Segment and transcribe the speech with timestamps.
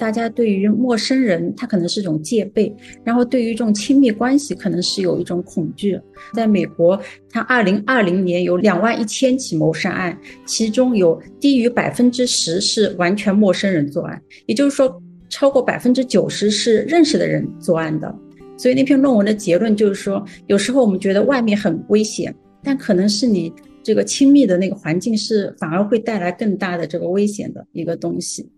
[0.00, 6.00] 大家对于陌生人，他可能是一种戒备，然后对于这种亲密关系，可能是有一种恐惧。
[6.32, 6.98] 在美国，
[7.28, 18.12] 它二零二零年有两万一千起谋杀案，其中有低于百分之十是完全陌生人作案，也就是说，超过百分之九十是认识的人作案的。
[18.56, 28.48] 所以那篇论文的结论就是说，有时候我们觉得外面很危险，但可能是你这个亲密的那个环境是反而会带来更大的这个危险的一个东西。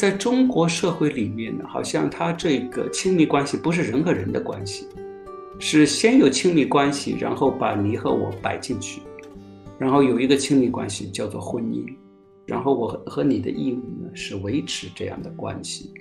[0.00, 4.86] 在中国社会里面呢，好像他这个亲密关系不是人和人的关系，
[5.58, 9.02] 是先有亲密关系，然后把你和我摆进去，
[9.78, 11.84] 然后有一个亲密关系叫做婚姻，
[12.46, 15.92] 然后我和你的义务呢是维持这样的关系，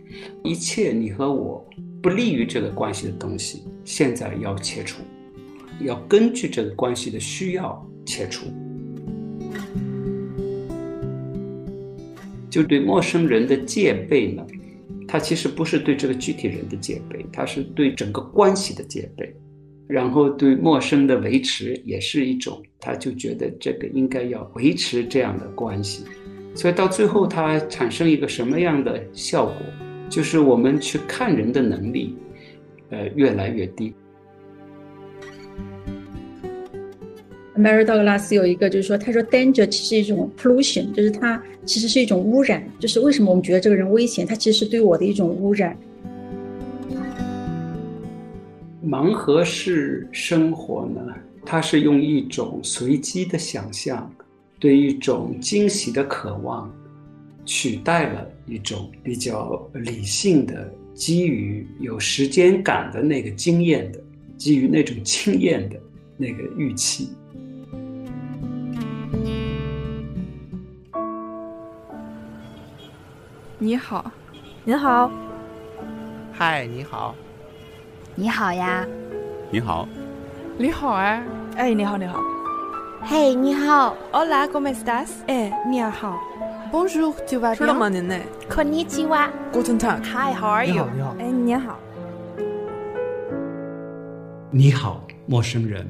[0.45, 1.67] 一切你和我
[2.01, 5.03] 不利于这个关系的东西，现在要切除，
[5.81, 8.45] 要根据这个关系的需要切除。
[12.49, 14.45] 就对陌生人的戒备呢，
[15.07, 19.31] 他其实不是对这个具体人的戒备，他是对整个关系的戒备，
[19.87, 26.03] 然后对陌生的维持也是一种，他就觉得这个应该要维持这样的关系，
[26.55, 29.55] 所以到最后它产生一个什么样的效果，
[30.09, 32.15] 就是我们去看人的能力，
[32.89, 33.93] 呃，越来越低。
[37.59, 42.63] Mary Douglas 有一个，就是说，他说 danger 其实是一种 pollution，就是它其实是一种污染。
[42.79, 45.75] 就是为什么我们觉得这个人危险，它其实是对我的一种污染。
[48.81, 51.01] 盲盒式生活呢，
[51.45, 54.09] 它是用一种随机的想象，
[54.57, 56.73] 对一种惊喜的渴望，
[57.43, 63.99] 取代了一种比较理性的、基于有时间感的那个经验的、
[64.37, 65.75] 基于那种经验的
[66.15, 67.09] 那个预期。
[73.61, 74.05] 你好，
[74.63, 75.11] 你好，
[76.31, 77.13] 嗨，你好，
[78.15, 78.87] 你好呀，
[79.51, 79.85] 你好，
[80.57, 81.21] 你好哎，
[81.57, 82.21] 哎，你好，你好，
[83.03, 85.09] 嘿，你好，Hola，¿cómo estás？
[85.27, 86.17] 哎，你好
[86.71, 87.55] ，Bonjour，tu vas bien？
[87.57, 88.15] 吃了吗您呢
[88.49, 90.73] ？Konnichiwa，Guten Tag，Hi，How are you？
[90.73, 91.79] 你好你好，哎，你好，
[94.51, 95.85] 你好，陌生人。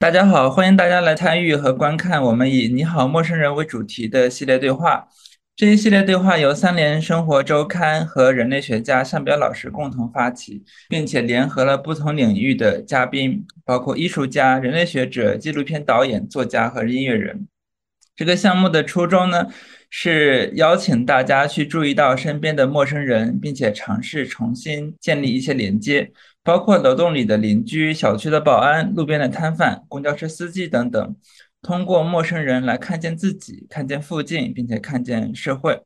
[0.00, 5.06] 大家好，欢迎大家来参与和观看我们以“你好，陌生人”为主题的系列对话。
[5.54, 17.46] 这一系列对话由三联生活周刊和人类学家向彪老师共同发起，并且联合了不同领域的嘉宾，包括艺术家、人类学者、纪录片导演、作家和音乐人。
[18.16, 19.48] 这个项目的初衷呢，
[19.90, 26.10] 是邀请大家去注意到身边的陌生人，并且尝试重新建立一些连接。
[26.42, 31.16] 包括楼栋里的邻居、小区的保安、路边的摊贩、公交车司机等等，
[31.60, 35.82] 通过陌生人来看见自己、看见附近，并且看见社会。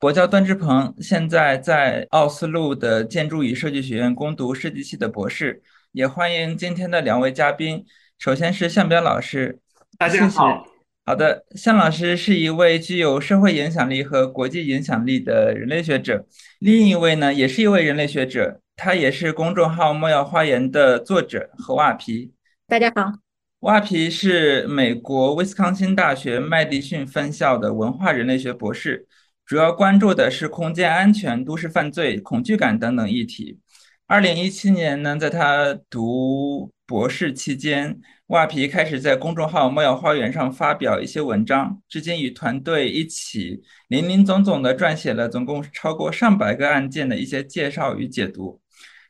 [0.00, 5.62] 我叫段志鹏，现在在奥斯陆的建筑与设计学院攻读设计系的博士。
[5.92, 7.86] 也欢迎今天的两位嘉宾，
[8.18, 9.60] 首先是向彪老师，
[9.96, 10.66] 大家好。
[11.06, 16.26] 好的，向老师是一位具有社会影响力和国际影响力的人类学者，
[16.58, 18.60] 另一位呢，也是一位人类学者。
[18.76, 22.34] 他也是公众号“莫要花园”的作者何瓦皮。
[22.68, 23.10] 大家好，
[23.60, 29.08] 瓦皮是美国威斯康星大学麦迪逊分校的文化人类学博士，
[29.46, 33.58] 主要关注的是空间安全、都市犯罪、恐惧感等等议题。
[34.06, 48.60] 二零一七年呢，在他读博士期间，瓦皮开始在公众号“莫要花园”上发表一些文章，至今与团队一起林林总总的撰写了总共超过上百个案件的一些介绍与解读。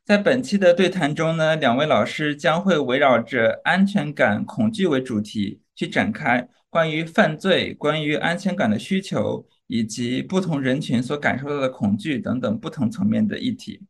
[0.07, 13.83] 在本期的对谈中呢，两位老师将会围绕着安全感、恐惧为主题去展开关于犯罪、关于安全感的需求，以及不同人群所感受到的恐惧等等不同层面的议题。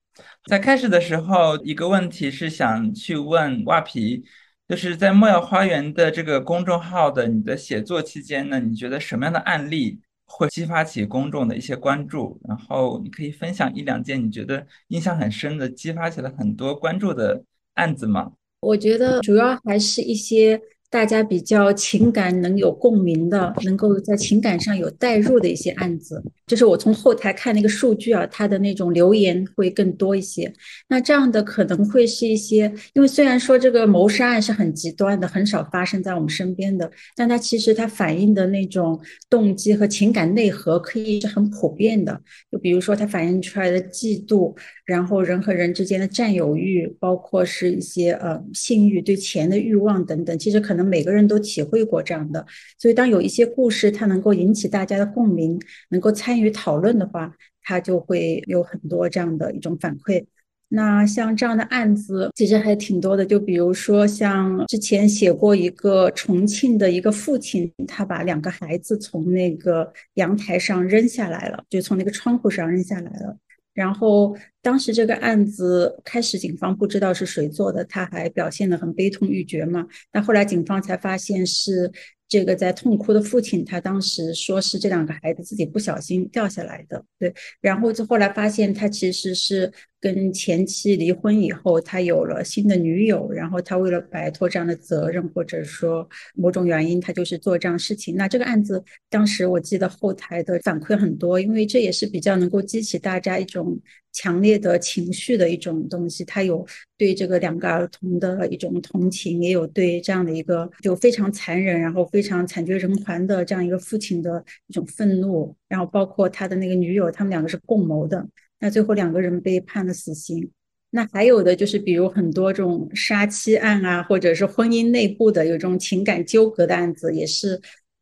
[0.47, 4.25] 在开始的时候，一个问题是想去问瓦皮，
[4.67, 10.01] 就是在莫要花园的这个公众号的你的写作期间呢，你觉得什么样的案例？
[10.27, 17.43] 会激发起公众的一些关注，然后你可以分享一两件你觉得印象很深的、激发起了很多关注的
[17.75, 18.33] 案子吗？
[18.61, 30.53] 我觉得主要还是一些大家比较情感能有共鸣的，能够在情感上有代入的一些案子，就是我从后台看那个数据啊，它的那种留言会更多一些。
[30.89, 38.99] 那这样的可能会是一些，因为虽然说这个谋杀案是很极端的，很少发生在我们身边的，但它其实它反映的那种
[39.29, 42.21] 动机和情感内核可以是很普遍的。
[42.51, 44.57] 就比如说它反映出来的嫉妒，
[44.87, 50.87] 然后人和人之间的占有欲，包括是一些呃性欲、对钱的欲望等等，其实可能。
[50.87, 52.47] 每个人都体会过这样的，
[52.79, 60.25] 所以当有一些故事它能够引起大家的共鸣，能够参与讨论的话，它就会有很多这样的一种反馈。
[60.69, 73.37] 那像这样的案子其实还挺多的，就比如说像之前写过一个重庆的一个父亲，他把两个孩子从那个阳台上扔下来了，就从那个窗户上扔下来了。
[73.77, 79.87] 然后当时这个案子开始，警方不知道是谁做的，他还表现得很悲痛欲绝嘛。
[80.11, 81.93] 但后来警方才发现是。
[82.29, 87.33] 这个在痛哭的父亲，他当时说是这两个孩子自己不小心掉下来的，对。
[87.61, 89.73] 然后就后来发现他其实是
[90.07, 98.15] 跟前妻离婚以后，他有了新的女友，然后他为了摆脱这样的责任，或者说某种原因，他就是做这样事情。
[98.15, 103.81] 那这个案子当时我记得后台的反馈很多，因为这也是比较能够激起大家一种。
[104.19, 106.67] 强烈的情绪的一种东西，他有
[106.97, 118.27] 对这个两个儿童的一种同情，也有对这样的一个就非常残忍，然后非常惨绝人寰的这样一个父亲的一种愤怒，然后包括他的那个女友，他们两个是共谋的，
[118.59, 120.51] 那最后两个人被判了死刑。
[120.91, 127.61] 那还有的就是，比如很多这种杀妻案啊，或者是婚姻内部的有这种情感纠葛的案子，也是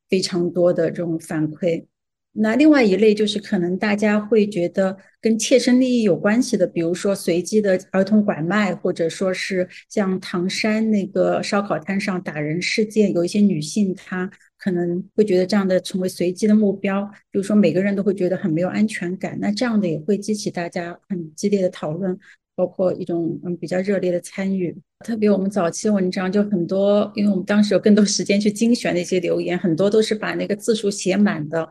[0.08, 1.86] 非常多的这种反馈。
[2.36, 14.28] 那另外一类就是可能大家会觉得跟切身利益有关系的，比如说随机的儿童拐卖，或者说是像唐山那个烧烤摊上打人事件，有一些女性她
[14.58, 22.18] 可能会觉得这样的成为随机的目标，比如说每个人都会觉得很没有安全感，那这样的也会激起大家很激烈的讨论，
[22.56, 24.76] 包括一种嗯比较热烈的参与。
[25.04, 31.68] 特别我们早期文章就很多，因为我们当时有更多时间去精选那些留言，很多都是把那个字数写满的。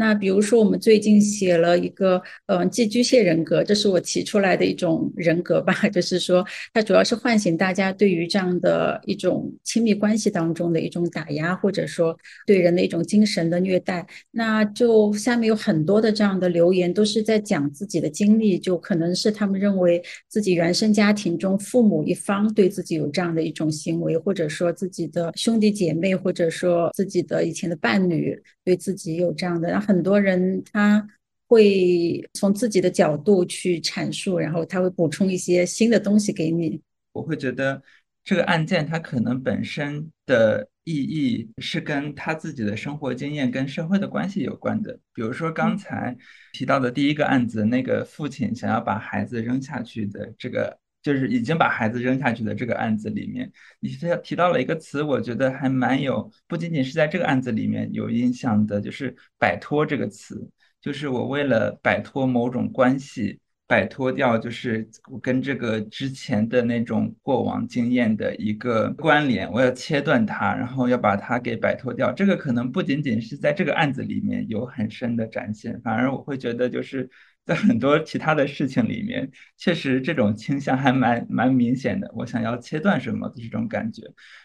[0.00, 6.42] 那比如说，我们最近写了一个，嗯，寄居蟹人格，这是我提出来的一种人格吧， 就是说，
[6.72, 12.16] 它主要是唤醒大家对于这样的一种亲密关系当中的一种打压，或者说
[12.46, 14.06] 对人的一种精神的虐待。
[14.30, 28.34] 那就下面有很多的这样的留言，都是在讲自己的经历，就可能是他们认为自己原生家庭中父母一方对自己有这样的一种行为，或者说自己的兄弟姐妹，或者说自己的以前的伴侣
[28.70, 29.80] 对自己有这样的。
[29.80, 31.04] 很多人他
[31.48, 36.80] 会从自己的角度去阐述，然后他会补充一些新的东西给你。
[37.10, 37.82] 我会觉得
[38.22, 44.96] 这个案件它可能本身的意义是跟他自己的生活经验跟社会的关系有关的。
[45.12, 46.16] 比如说刚才
[46.52, 50.78] 提到的第一个案子，那个父亲想要把孩子扔下去的这个。
[51.02, 53.50] 就是已经把孩子扔下去的这个案子里面，
[53.80, 60.50] 你提提到了一个词，我觉得还蛮有，不仅仅是在这个案子里面有印象的，就是“摆脱”这个词。
[60.78, 72.12] 就是我为了摆脱某种关系，摆脱掉就是我跟这个之前的那种过往经验的一个关联，我要切断它，然后要把它给摆脱掉。
[72.12, 77.08] 这个可能不仅仅是在这个案子里面有很深的展现，反而我会觉得就是。
[77.50, 82.08] 在很多其他的事情里面，确实这种倾向还蛮蛮明显的。
[82.14, 84.02] 我想要切断什么的这种感觉，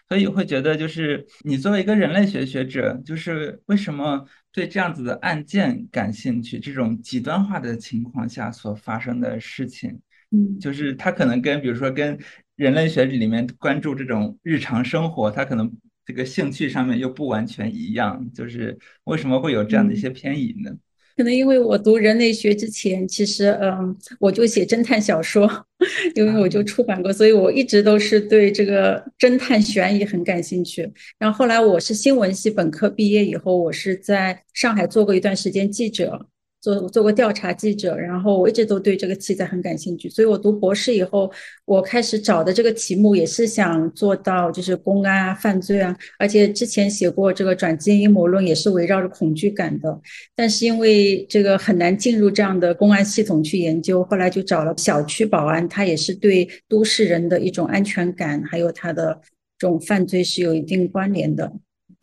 [0.10, 6.58] 所以会觉得就是你作为一个人类学学者，就是为什么对这样子的案件感兴趣？
[6.58, 10.00] 这种极端化的情况下所发生的事情，
[10.32, 12.18] 嗯，就是它可能跟比如说跟
[12.56, 15.72] 人类学里面关注这种日常生活，它可能
[16.04, 18.28] 这个兴趣上面又不完全一样。
[18.34, 20.72] 就是为什么会有这样的一些偏移呢？
[21.16, 25.50] 可能因为我读人类学之前，其实嗯，我就写侦探小说，
[26.14, 30.92] 因为我就出版过，所以我一直都是对这个侦探悬疑很感兴趣。
[31.18, 36.28] 然后后来我是新闻系本科毕业以后，我是在上海做过一段时间记者。
[36.66, 41.32] 做做过调查记者，然后我一直都对这个题材很感兴趣，所以我读博士以后，
[41.66, 50.02] 我开始找的这个题目也是想做到就是公安啊、犯罪啊，而且之前写过这个转基因阴谋论，也是围绕着恐惧感的，
[50.36, 59.22] 但是因为这个很难进入这样的公安系统去研究，后来就找了小区保安，他也是对都市人的一种安全感，还有他的
[59.60, 61.54] 这种犯罪是有一定关联的，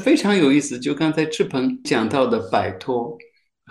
[0.05, 0.79] 非常有意思。
[0.79, 3.19] 就刚才志鹏讲到的摆脱。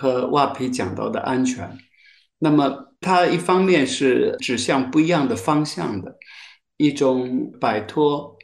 [0.01, 1.77] 和瓦皮讲到的安全，
[2.39, 6.17] 那么它一方面是指向不一样的方向的，
[6.77, 8.35] 一种摆脱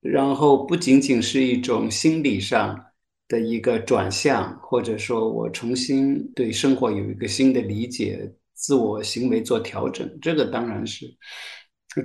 [0.00, 2.78] 然后不仅仅是一种心理上
[3.26, 11.04] 的一个转向，或者说我重新对生活有一个新的理解，自我行为做调整，这个当然是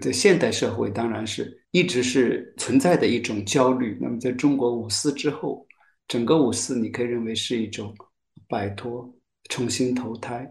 [0.02, 3.96] 在现代社会当然是一直是存在的一种焦虑。
[4.02, 5.64] 那么在中国五四之后，
[6.08, 7.94] 整个五四你可以认为是一种
[8.54, 9.12] 摆脱、
[9.50, 10.48] 重新投胎。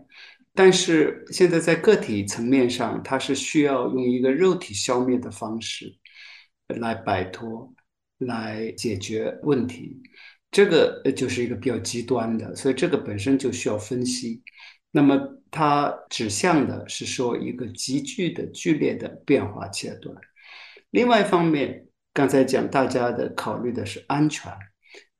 [0.52, 5.94] 但是现在在个体层面上，它是需要用一个肉体消灭的方式
[6.66, 7.72] 来摆脱、
[8.18, 10.02] 来解决问题，
[10.50, 14.42] 这个就是一个比较极端的，所以这个本身就需要分析。
[14.90, 15.16] 那么
[15.50, 20.14] 它指向的是说一个急剧的、剧烈的变化阶段。
[20.90, 24.52] 另外一方面，刚才讲大家的考虑的是安全。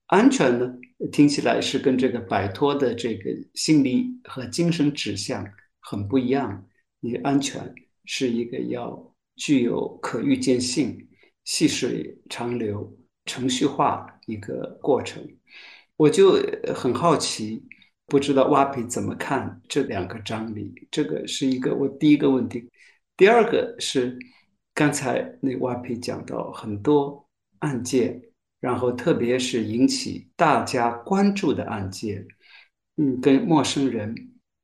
[0.08, 0.66] 安全呢，
[1.10, 5.44] 听起来是跟这个摆脱的这个心理和精神指向
[5.80, 6.64] 很不一样。
[7.00, 11.08] 你安全是一个要具有可预见性、
[11.44, 15.26] 细水长流、程序化一个过程。
[15.96, 16.34] 我就
[16.74, 17.64] 很好奇，
[18.06, 20.72] 不知道挖皮怎么看这两个张力？
[20.90, 22.70] 这个是一个我第一个问题。
[23.16, 24.16] 第二个是
[24.72, 27.28] 刚才那挖皮讲到很多
[27.58, 28.22] 案件。
[28.62, 32.24] 然后，特别是引起大家关注的案件，
[32.96, 34.14] 嗯，跟陌生人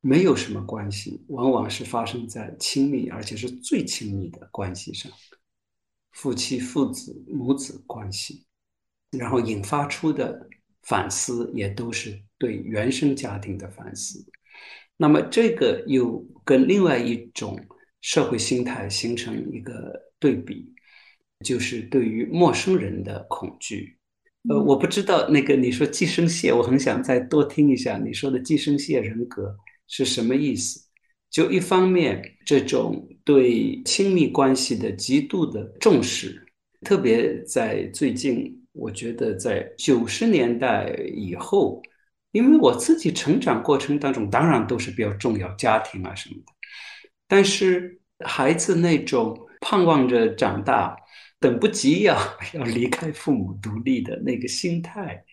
[0.01, 5.11] 没有什么关系，往往是发生在亲密而且是最亲密的关系上，
[6.13, 8.47] 夫妻、父子、母子关系，
[9.11, 10.49] 然后引发出的
[10.83, 14.25] 反思也都是对原生家庭的反思。
[14.97, 17.59] 那么，这个又跟另外一种
[18.01, 20.73] 社会心态形成一个对比。
[21.45, 23.97] 就是对于陌生人的恐惧，
[24.49, 30.81] 呃，我不知道那个你说寄生蟹，我很想再多听一下你说的寄生蟹人格是什么意思。
[31.31, 36.45] 就一方面，这种对亲密关系的极度的重视，
[36.81, 41.81] 特别在最近，我觉得在九十年代以后，
[42.33, 46.53] 因为我自己成长过程当中，当然都是比较重要家庭啊什么的，
[47.29, 50.97] 但是孩子那种盼望着长大。
[51.41, 52.17] 等不及要
[52.55, 55.25] 要离开父母独立的那个心态，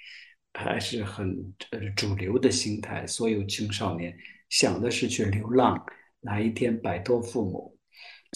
[0.54, 3.08] 还是很呃主流的心态。
[3.08, 4.16] 所有青少年
[4.50, 5.84] 想的是去流浪，
[6.22, 7.76] 哪一天摆脱父母。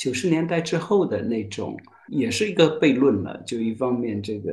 [0.02, 3.44] 九十年代之后的那种，也是一个悖论了。
[3.46, 4.52] 就一方面这个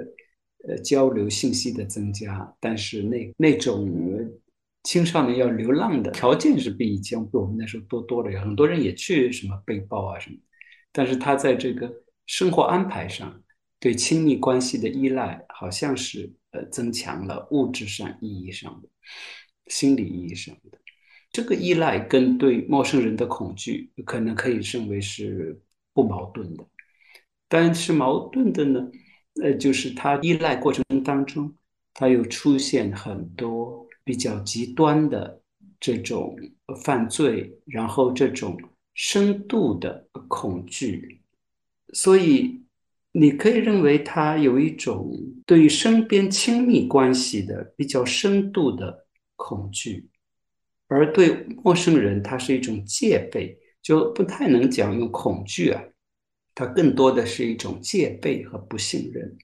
[0.68, 3.88] 呃交流信息的增加，但是那那种
[4.82, 8.40] 青少年要流浪的条件是比以前比我们那时候多多了。
[8.40, 10.36] 很多人也去什么背包啊什么，
[10.92, 11.90] 但是他在这个。
[12.26, 13.42] 生活安排上
[13.80, 18.88] 对亲密关系的依赖，好像是呃增强了物质上意义上的、
[19.66, 20.78] 心理意义上的
[21.30, 25.60] 这个依赖，跟对陌生人的恐惧，可能可以认为是
[25.92, 26.64] 不矛盾的。
[27.48, 28.90] 但是矛盾的呢，
[29.42, 31.54] 呃，就是他依赖过程当中，
[31.94, 35.40] 他又出现很多比较极端的
[35.78, 36.36] 这种
[36.82, 38.58] 犯罪，然后这种
[38.94, 41.15] 深度的恐惧。
[41.98, 42.62] 所以，
[43.12, 45.10] 你可以认为他有一种
[45.46, 50.06] 对于身边亲密关系的比较深度的恐惧，
[50.88, 51.32] 而对
[51.64, 55.82] 陌生人，他是一种戒备，就不太能讲用恐惧啊，
[56.54, 59.34] 他更多的是一种戒备和不信任，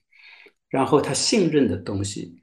[0.69, 2.39] 然后他信任的东西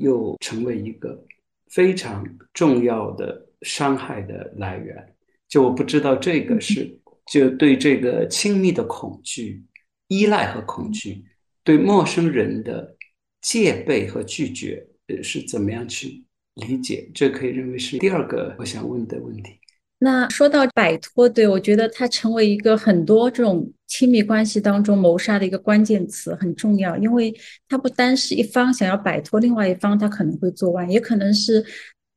[0.00, 1.22] 又成为一个
[1.66, 5.14] 非常重要的伤害的来源。
[5.46, 6.98] 就我不知道这个是。
[7.26, 9.64] 就对这个亲密的恐惧、
[10.08, 11.24] 依赖和恐惧，
[11.64, 12.96] 对陌生人的
[13.40, 17.10] 戒备和拒绝，呃，是怎么样去理解？
[17.12, 19.58] 这可以认为是第二个我想问的问题。
[19.98, 27.34] 那说到摆脱，对我觉得它成为一个很多这种亲密关系当中谋杀的一个关键词，很重要，因为
[27.66, 31.64] 它不单是一方想要摆脱，另外一方他可能会作案，也可能是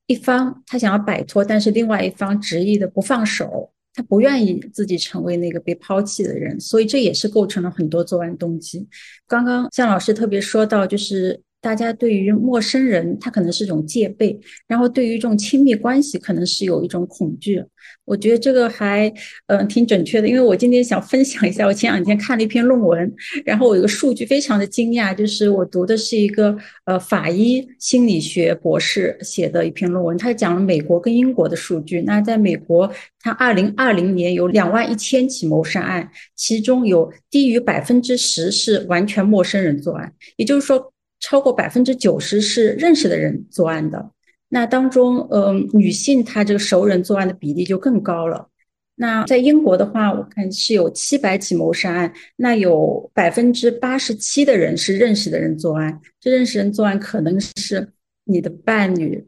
[0.07, 3.71] 一方他想要摆脱，但是另外一方执意的不放手。
[3.93, 8.87] 他不愿意自己成为那个被抛弃的人，所以这也是构成了很多作案动机。
[9.27, 11.41] 刚刚向老师特别说到，就是。
[11.61, 17.63] 大家对于陌生人，他可能是一种戒备；然后对于这种亲密关系，可能是有一种恐惧。
[18.05, 19.11] 我觉得这个还
[19.47, 23.13] 嗯挺准确的，因为我今天想分享一下，我前两天看了一篇论文，
[23.45, 32.01] 然后我有个数据非常的惊讶，就是我读的是一个呃法医心理学博士写的一篇论文，他讲了美国跟英国的数据。
[32.01, 40.91] 那在美国，他二零二零年有两万一千起谋杀案，其中有低于百分之十是完全陌生人作案，也就是说。
[41.19, 44.11] 超过百分之九十是认识的人作案的，
[44.49, 48.49] 那当中，嗯，女性她这个熟人作案的比例就更高了。
[48.95, 57.89] 那在英国的话，我看是有七百起谋杀案，那有百分之八十七的人是认识的人作案，这认识人作案可能是
[58.23, 59.25] 你的伴侣。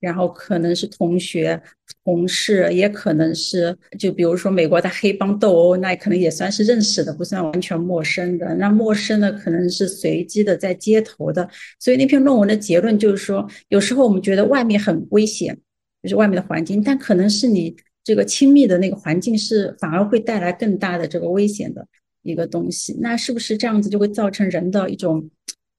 [0.00, 1.62] 然后可能是同学、
[2.04, 8.54] 同事，也可能是就比如说美国的黑帮斗殴，那可能也算是认识的，不算完全陌生的。
[8.56, 11.48] 那陌生的可能是随机的在街头的。
[11.78, 15.56] 所以那篇论文的结论就是说，有时候我们觉得外面很危险，
[16.02, 21.86] 就是外面的环境，但可能是你这个亲密的那个环境是反而会带来更大的这个危险的
[22.22, 22.96] 一个东西。
[23.00, 25.30] 那是不是这样子就会造成人的一种？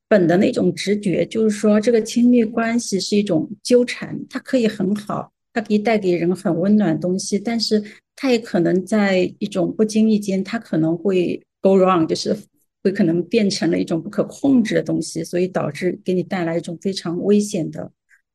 [0.09, 7.81] 本的那种直觉，就是说这个亲密关系是一种纠缠，它可以很好，它可以带给人很温暖的东西，但是
[8.15, 12.35] 它也可能在一种不经意间，它可能会 go wrong，就是
[12.83, 17.91] 会可能变成了一种不可控制的东西，所以导致给你带来一种非常危险的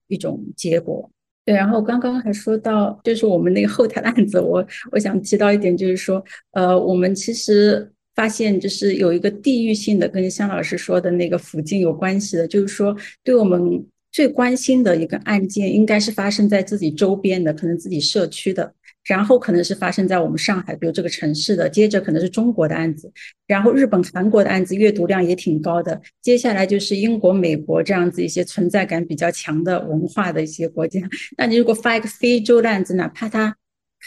[0.06, 1.10] 一种结果。
[1.44, 7.92] 对，然后刚刚还说到，就是我们那个后台的案子，我我想提到一点，就是说，呃，我们其实。
[8.14, 18.72] 发现就是有一个地域性的，跟香老师说的那个附近有关系的，就是说对我们最关心的一个案件，应该是发生在自己周边的，可能自己社区的，
[19.04, 23.12] 然后可能是发生在我们上海，比如这个城市的，接着可能是中国的案子，
[23.46, 31.00] 然后日本、韩国的案子阅读量也挺高的，接下来就是英国、美国这样子一些存在感比较强的文化的一些国家。
[31.36, 33.56] 那你如果发一个非洲的案子，哪怕他。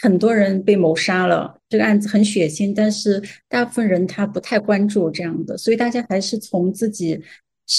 [0.00, 7.20] 很多人被谋杀了，这个案子很血腥，但是大部分人他不太关注这样的，所以大家还是从自己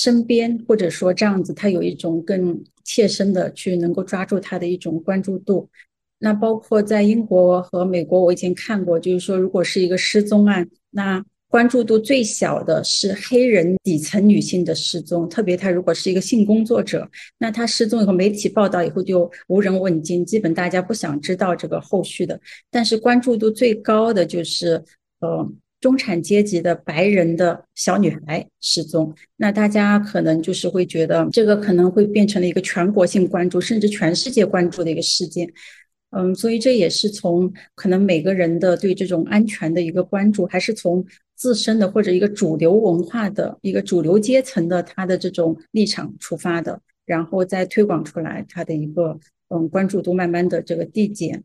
[0.01, 5.69] 身边或者说这样子，他有一种更切身的去能够抓住他的一种关注度。
[6.19, 11.23] 那包括在英国和美国，我以前看过，就是说如果是一个失踪案，那。
[11.53, 17.07] 关注度最小的是黑人底层女性的失踪，特别她如果是一个性工作者，
[17.37, 22.41] 那她失踪以后，媒体报道以后就无人问津，基本大家不想知道这个后续的。
[22.71, 24.83] 但是关注度最高的就是，
[25.19, 25.47] 呃，
[25.83, 35.51] 中产阶级的白人的小女孩失踪，那大家可能就是会觉得这个可能会变成了一个全国性关注，甚至全世界关注的一个事件。
[36.11, 41.05] 嗯，所以这也是从可能每个人的对这种安全的一个关注，还是从。
[41.35, 51.43] 自身的或者一个主流文化的一个主流阶层的他的这种立场出发的，然后再推广出来，他的一个嗯关注度慢慢的这个递减。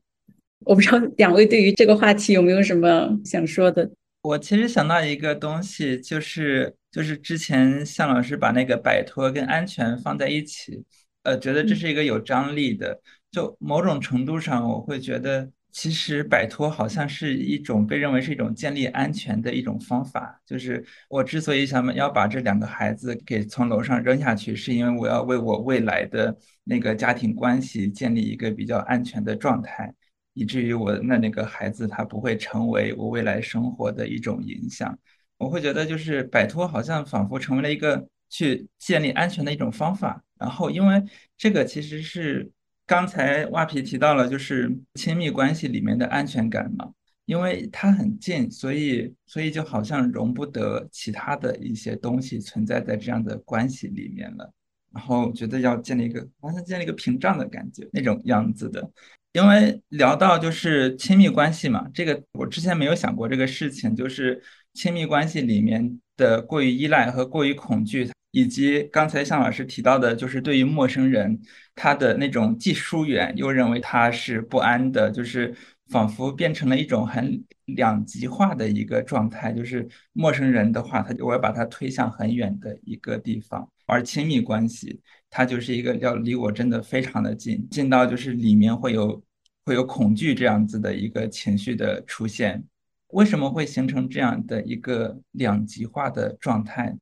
[0.61, 3.91] 我不知道两位对于这个话题有没有什么想说的？
[4.23, 10.85] 我其实想到一个东西，就是就是之前向老师把那个摆脱跟安全放在一起，
[11.23, 13.01] 呃，觉得这是一个有张力的。
[13.31, 15.51] 就某种程度上，我会觉得。
[15.71, 20.41] 其实摆脱好像是一种被认为是一种建立安全的一种方法。
[20.45, 29.95] 就是我之所以想要把这两个孩子给从楼上扔下去，是因为我要为我未来的那个家庭关系建立一个比较安全的状态，
[30.33, 34.99] 以至于我那那个孩子他不会成为我未来生活的一种影响。
[35.37, 40.23] 我会觉得就是摆脱好像仿佛成为了一个去建立安全的一种方法。
[40.39, 41.03] 然后因为
[41.37, 42.51] 这个其实是。
[42.91, 46.91] 刚才蛙皮提到了，就是亲密关系里面的安全感嘛，
[47.27, 54.51] 因为它很近，所以所以就好像容不得其他的一些东西存在在这样的关系里面了。
[54.91, 58.91] 然后觉得要建立一个，好像建立一个屏障的感觉，那种样子的。
[59.33, 64.43] 因为聊到就是亲密关系嘛，这个我之前没有想过这个事情，就是
[64.75, 68.11] 亲密关系里面的过于依赖和过于恐惧。
[68.31, 71.41] 以及刚才向老师提到的，就是对于陌生人，
[71.75, 75.55] 他的那种既疏远又认为他是不安的，就是
[75.89, 79.51] 仿佛变成了一种很两极化的一个状态。
[79.51, 89.23] 就是陌生人的话，他就我要把他推向很远的一个地方；而亲密关系，它就是一个要离我真的非常的近，近到就是里面会有
[89.65, 92.65] 会有恐惧这样子的一个情绪的出现。
[93.09, 96.97] 为什么会形成这样的一个两极化的状态？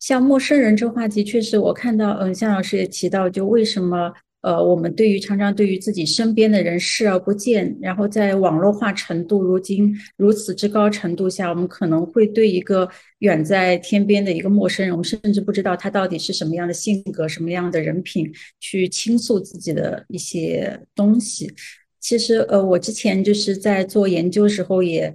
[0.00, 12.88] 像陌生人这话题，确实我看到，嗯，向老师也提到，就为什么，呃，我们对于常常对于自己身边的人视而不见，然后在网络化程度如今如此之高程度下，我们可能会对一个
[13.20, 21.50] 远在天边的一个陌生人，我们甚至不知道他到底是什么样的性格、什么样的人品，去倾诉自己的一些东西。
[22.00, 25.14] 其实，呃，我之前就是在做研究时候也。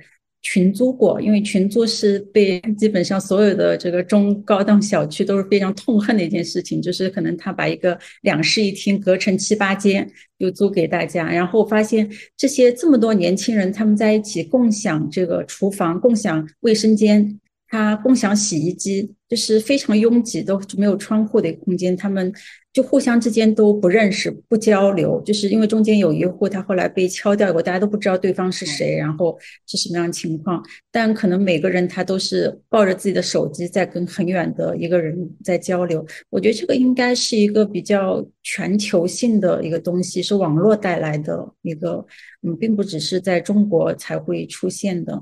[0.49, 11.29] 群租过，因为群租是被基本上所有的这个中高档小区都是非常痛恨的一件事情，就是可能他把一个两室一厅隔成七八间，又租给大家。
[11.29, 22.33] 然后发现这些这么多年轻人他们在一起共享这个厨房、共享卫生间，他共享洗衣机，就是非常拥挤，都没有窗户的一个空间，他们。
[22.77, 29.35] 就互相之间都不认识、不交流，就是因为中间有一户他后来被敲掉过，大家都不知道对方是谁，然后
[29.65, 30.63] 是什么样的情况。
[30.91, 36.05] 但可能每个人他都是抱着自己的手机在跟很远的一个人在交流。
[36.29, 42.05] 我觉得这个应该是一个比较全球性的一个东西，是网络带来的一个，
[42.43, 45.19] 嗯，并不只是在中国才会出现的。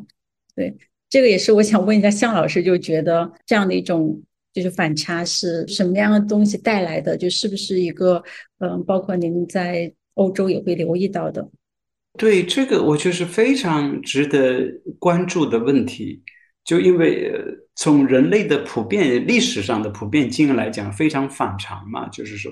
[0.53, 0.75] 对，
[1.09, 4.21] 这个也是我想问一下向老师，就觉得这样的一种。
[4.55, 7.17] 就是反差是什么样的东西带来的？
[7.17, 8.23] 就是不是一个
[8.59, 11.45] 嗯，包括您在欧洲也会留意到的。
[12.17, 14.65] 对这个，我觉得是非常值得
[14.97, 16.23] 关注的问题。
[16.63, 17.29] 就因为
[17.75, 22.07] 从人类的普遍历史上的普遍经验来讲，非常反常嘛。
[22.07, 22.49] 就是说，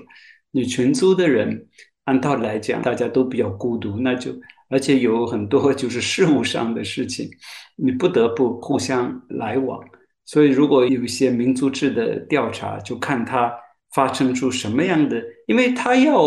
[0.50, 1.66] 你群租的人，
[2.04, 4.30] 按道理来讲，大家都比较孤独，那就
[4.68, 7.30] 而且有很多就是事务上的事情，
[7.76, 9.82] 你不得不互相来往。
[10.26, 13.52] 所以，如果有一些民族志的调查，就看他
[13.94, 16.18] 发生出什么样的，因为他要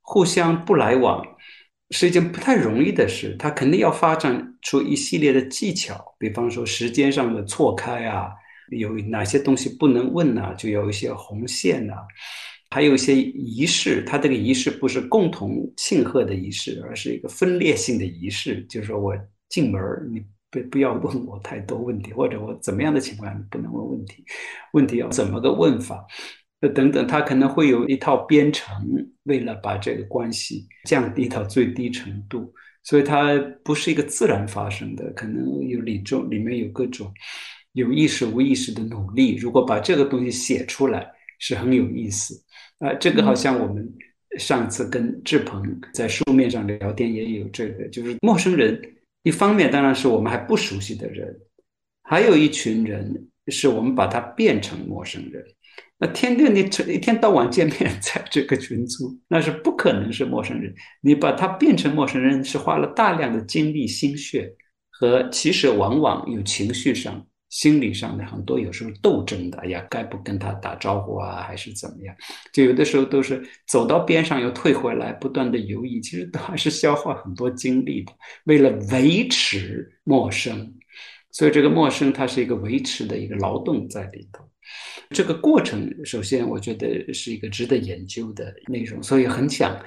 [0.00, 1.26] 互相不来往，
[1.90, 3.34] 是一件不太容易的事。
[3.36, 8.30] 他肯定要发展出一系列的技巧，比方说时间上的错开啊，
[8.70, 11.96] 有哪些东西不能问啊，就有一些红线啊，
[12.70, 14.04] 还有一些仪式。
[14.04, 19.12] 他这个仪式不是共同庆贺的仪式，而是一个分裂性的仪式，就是说我
[19.48, 19.82] 进门
[20.14, 20.22] 你。
[20.62, 24.24] 不不要问我太多问题，或者我怎么样的情况下不能问问题，
[24.72, 26.04] 问题要怎么个问法，
[26.60, 28.74] 呃等等，他可能会有一套编程，
[29.24, 37.12] 为了把这个关系降低到最低程度，所以它不是一个自然发生的，可能有里中里面有各种
[37.72, 39.36] 有意识无意识的努力。
[39.36, 41.06] 如果把这个东西写出来，
[41.38, 42.34] 是很有意思。
[42.78, 43.86] 啊，这个好像我们
[44.38, 48.80] 上次跟志鹏在书面上聊天也有这个，就是陌生人。
[49.26, 51.36] 一方面当然是我们还不熟悉的人，
[52.04, 55.44] 还有一群人是我们把它变成陌生人。
[55.98, 60.72] 那天天你成一天到晚见面在这个群组， 那是不可能是陌生人。
[61.00, 64.54] 你把它变成陌生人，是花了大量的精力、心血
[64.90, 67.26] 和其实往往有情绪上。
[67.56, 72.14] 心理上的很多有时候斗争的，哎呀，该不跟他打招呼啊，还是怎么样？
[72.52, 78.12] 就有的时候都是走到边上又退回来，不断的游移，其实都还是消耗很多精力的。
[78.44, 80.70] 为了维持陌生，
[81.30, 84.46] 所以这个陌生它是一个维持的一个劳动在里头。
[85.08, 89.82] 这个过程，首先我觉得是一个值得研究的内容，所以很想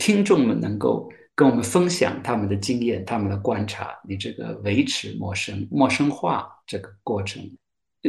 [0.00, 1.08] 听众们能够。
[1.34, 7.42] 跟我们分享他们的经验、他们的观察，你这个维持陌生、陌生化这个过程，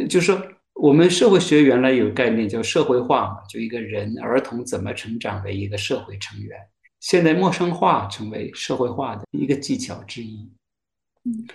[0.09, 0.41] 就是说，
[0.73, 6.57] 我们社会学原来有概念叫社会化嘛，就一个人儿童怎么成长为一个社会成员，
[6.99, 10.49] 现在陌生化成为社会化的一个技巧之一。
[11.23, 11.47] 嗯，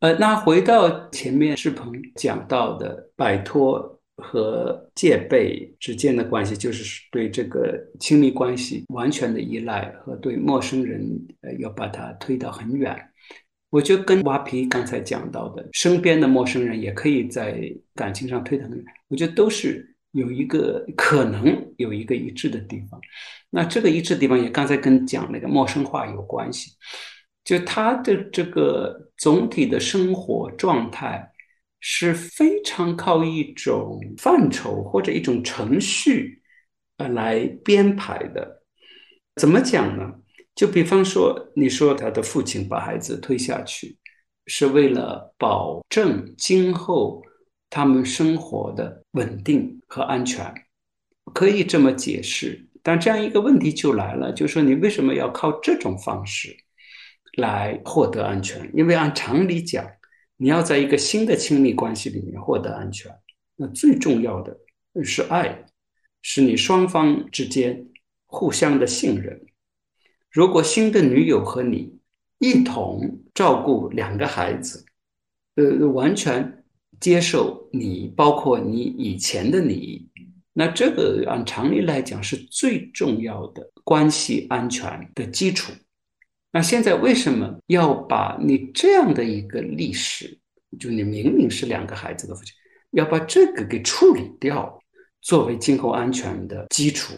[0.00, 3.99] 呃，那回到前面志鹏讲到的摆脱。
[4.20, 11.00] 和戒备之间的关系，就是对这个亲密关系完全的依赖，和对陌生人
[11.40, 12.96] 呃要把它推到很远。
[13.70, 18.84] 我觉得跟瓦皮刚才讲到的，身边的陌生人也可以在感情上推得很远。
[19.08, 23.00] 我觉得都是有一个可能有一个一致的地方。
[23.48, 26.72] 那这个一致地方也刚才跟讲那个陌生化有关系，
[27.44, 31.29] 就他的这个总体的生活状态。
[31.80, 36.42] 是非常靠一种范畴或者一种程序，
[36.98, 38.62] 呃，来编排的。
[39.36, 40.12] 怎么讲呢？
[40.54, 43.96] 就比方说，你说他的父亲把孩子推下去，
[44.46, 47.22] 是为了保证今后
[47.70, 50.52] 他们生活的稳定和安全，
[51.32, 52.68] 可以这么解释。
[52.82, 56.54] 但这样一个问题就来了，就是说你为什么要靠这种方式
[57.38, 58.70] 来获得安全？
[58.74, 59.86] 因为按常理讲。
[60.42, 63.14] 你要在一个新的亲密关系里面获得安全，
[63.56, 64.56] 那最重要的
[65.04, 65.66] 是爱，
[66.22, 67.86] 是你双方之间
[68.24, 69.38] 互相的信任。
[70.30, 71.98] 如果新的女友和你
[72.38, 74.86] 一同照顾两个孩子，
[75.56, 76.64] 呃，完全
[76.98, 80.08] 接受你，包括你以前的你，
[80.54, 85.70] 那这个按常理来讲是最重要的关系安全的基础。
[86.52, 90.38] 那现在为什么要把你这样的一个历史，
[90.78, 92.52] 就你明明是两个孩子的父亲，
[92.90, 94.78] 要把这个给处理掉，
[95.20, 97.14] 作为今后安全的基础？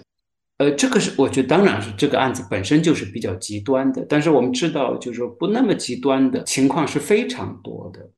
[0.59, 4.05] 呃，这个是我觉得，当然是这个案子本身就是比较极端的。
[4.09, 8.09] 但是我们知道，就是说不那么极端的情况是非常多的，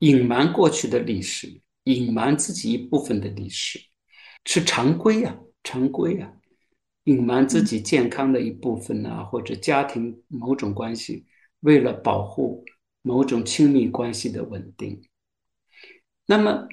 [0.00, 1.48] 隐瞒过去的历史，
[1.84, 3.80] 隐瞒自己一部分的历史，
[4.44, 6.30] 是常规呀，常规呀。
[7.08, 11.24] 隐瞒自己健康的一部分啊，或者家庭某种关系，
[11.60, 12.62] 为了保护
[13.00, 15.00] 某种亲密关系的稳定。
[16.26, 16.68] 那么，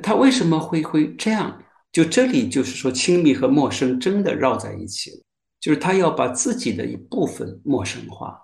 [0.00, 1.60] 他为什么会会这样？
[1.90, 5.22] 就这里就是说，亲密和陌生真的绕在一起了。
[5.58, 8.40] 就是他要把自己的一部分陌生化，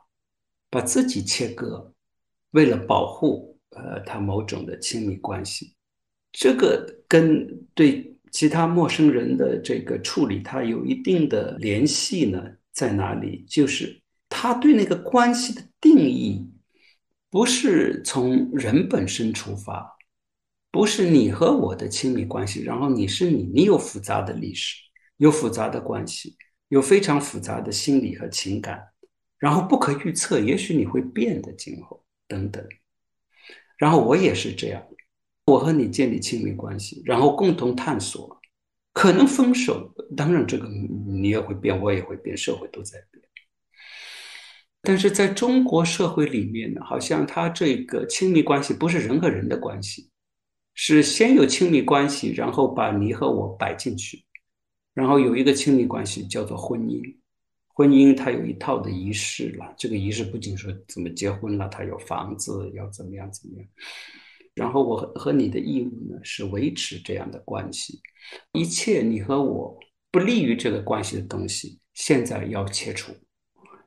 [0.68, 1.92] 把自己切割，
[2.50, 5.77] 为了保护呃他某种的亲密关系。
[6.33, 13.44] 这个跟对其他陌生人的这个处理，它有一定的联系呢，在哪里？
[13.49, 16.44] 就是他对那个关系的定义，
[17.31, 19.88] 不是从人本身出发。
[20.73, 24.83] 不是你和我的亲密关系，然后你是你，你有复杂的历史，
[25.18, 26.37] 有复杂的关系，
[26.70, 28.83] 有非常复杂的心理和情感，
[29.38, 32.66] 然后不可预测，也许你会变的，今后等等。
[33.79, 34.85] 然后我也是这样，
[35.46, 38.40] 我和你建立亲密关系，然后共同探索，
[38.92, 43.22] 可能分手，当然这个你也会变，我也会变，社会都在变。
[44.80, 50.11] 但是在中国社会里面呢，好像他这个亲密关系不是人和人的关系。
[50.76, 54.24] 是先有亲密关系，然后把你和我摆进去，
[54.92, 57.00] 然后有一个亲密关系叫做婚姻。
[57.68, 63.68] 婚姻它有一套的仪式了，这个仪式不仅说怎么结婚了，它有房子要怎么样怎么样。
[64.55, 68.01] 然后我和和你的义务呢是维持这样的关系，
[68.53, 69.79] 一切你和我
[70.11, 73.12] 不利于这个关系的东西，现在要切除，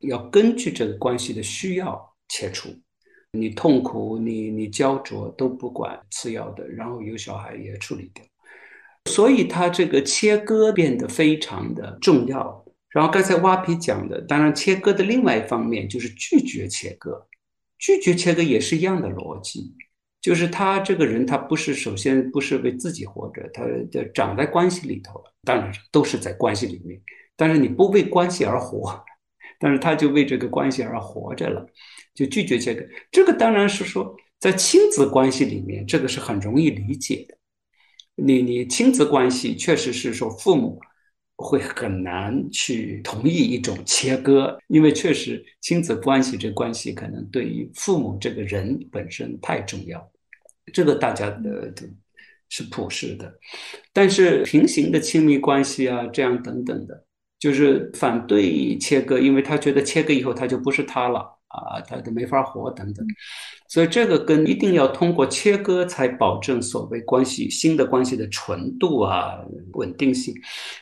[0.01, 2.69] 要根据这个关系的需要切除。
[3.31, 8.23] 你痛苦，你你焦灼都不管，次要的，然后有小孩也处理掉，
[9.05, 12.65] 所以他这个切割变得非常的重要。
[12.89, 17.27] 然后刚才挖皮讲的，当然切割的另外一方面就是拒绝切割，
[17.77, 19.75] 拒绝切割也是一样的逻辑，
[20.27, 23.63] 就是他这个人他不是首先不是为自己活着，他
[24.13, 27.01] 长在关系里头了，当然都是在关系里面，
[27.37, 29.01] 但是你不为关系而活，
[29.57, 31.65] 但是他就为这个关系而活着了。
[32.13, 37.37] 就拒绝这个，这个当然是说，在亲子关系里面，这个是很容易理解的。
[38.15, 40.77] 你你亲子关系确实是说，父母
[41.37, 50.05] 会很难去同意一种切割，因为确实亲子关系这关系可能对于父母这个人本身太重要，
[50.73, 51.83] 这个大家的都
[52.49, 53.33] 是普世的。
[53.93, 57.05] 但是平行的亲密关系啊，这样等等的，
[57.39, 61.33] 就是反对切割，因为他觉得切割以后他就不是他了。
[61.49, 63.03] 啊，他都没法活等等，
[63.69, 69.39] 所以这个跟一定要通过切割才保证所谓关系新的关系的纯度啊
[69.71, 70.35] 稳定性，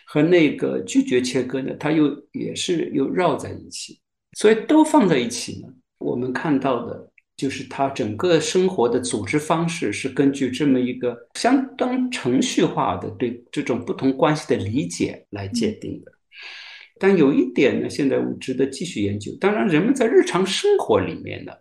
[0.05, 3.99] 和那个拒绝切割呢，它又也是又绕在一起，
[4.33, 5.67] 所以都放在一起呢。
[5.99, 16.11] 我们看到的就是他整个生活的组织方式是根据这么一个相当程序化的对这种不同关系的理解来界定的。
[16.97, 19.29] 但有一点呢，现在我们值得继续研究。
[19.39, 21.59] 当然，人们在日常生活里面的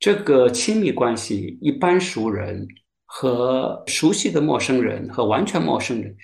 [0.00, 2.66] 这个亲密关系，一般熟人
[3.04, 6.16] 和熟悉的陌生人和完全陌生人，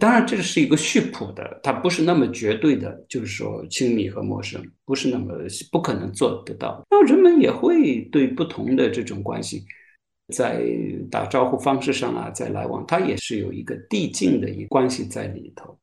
[0.00, 5.34] 当然这是一个序谱的，它不是那么绝对的，就是说亲密和陌生不是那么
[5.70, 6.82] 不可能做得到。
[6.90, 9.62] 那人们也会对不同的这种关系，
[10.32, 10.64] 在
[11.10, 15.78] 打招呼方式上啊，在来往，它也是有一个递进的一关系在里头。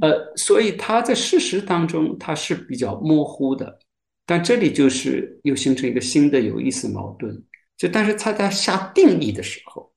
[0.00, 3.78] 呃，所以它在事实当中它是比较模糊的，
[4.26, 7.40] 但这里就是又形成一个新的有意思矛盾。
[7.76, 9.90] 就但是他在下定义的时候，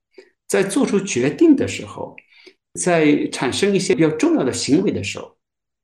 [0.47, 2.15] 在做出决定的时候，
[2.79, 5.35] 在产生一些比较重要的行为的时候，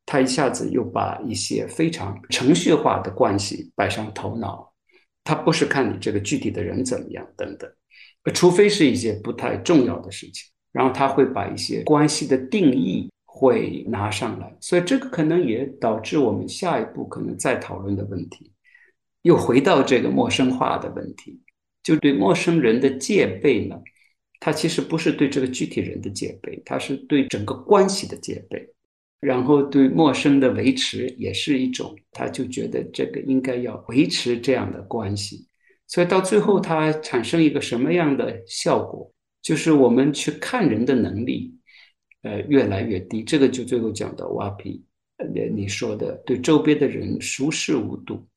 [0.06, 4.74] 他一下子又把一些非常程序化的关系摆上头脑。
[5.24, 7.72] 他不是看你这个具体的人怎么样等等，
[8.34, 13.10] 除非是一些不太重要的事情，然后他会把一些关系的定义。
[13.32, 18.52] 会拿上来，所以这个可能也导致我们下一步可能再讨论的问题，
[19.22, 21.40] 又回到这个陌生化的问题，
[21.82, 23.80] 就对陌生人的戒备呢，
[24.40, 28.68] 它其实不是对这个具体人的戒备，它是对整个关系的戒备，
[29.20, 35.46] 然后对陌生的维持也是一种，他就觉得这个应该要维持这样的关系，
[35.88, 41.56] 所以到最后它产生一个什么样的效果，就是我们去看人的能力。
[42.22, 44.84] 呃，越来越低，这个就最后讲到挖皮，
[45.20, 45.26] 呃
[45.56, 48.28] 你说的对周边的人熟视无睹，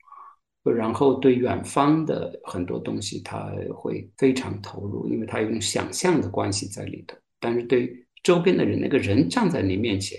[0.70, 7.16] 然后对远方的很多东西他会非常投入，因为他有一种想象的关系在里头。
[7.40, 10.16] 但是对周边的人，那个人站在你面前，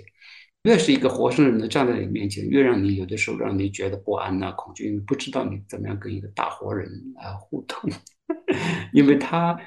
[0.63, 7.89] 越是一个活生生的站在你面前，越让你有的时候让你觉得不安呐、恐惧，因为不知道你怎么样跟一个大活人啊互动，
[8.91, 9.57] 因为他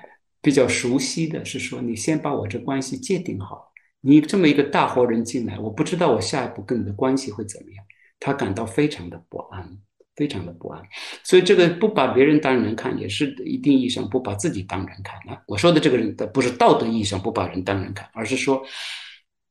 [0.42, 3.72] 比较熟悉的是说，你先把我这关系界定好。
[4.02, 7.84] 你这么一个大活人进来，我不知道我下一步跟你的关系会怎么样，
[8.20, 9.78] 他感到非常的不安，
[10.16, 10.83] 非常的不安。
[11.22, 15.40] 所以这个不把别人当人看，也是一定意义上不把自己当人看啊。
[15.46, 18.64] 我说的这个人的不是道德意义上不把人当人看，而是说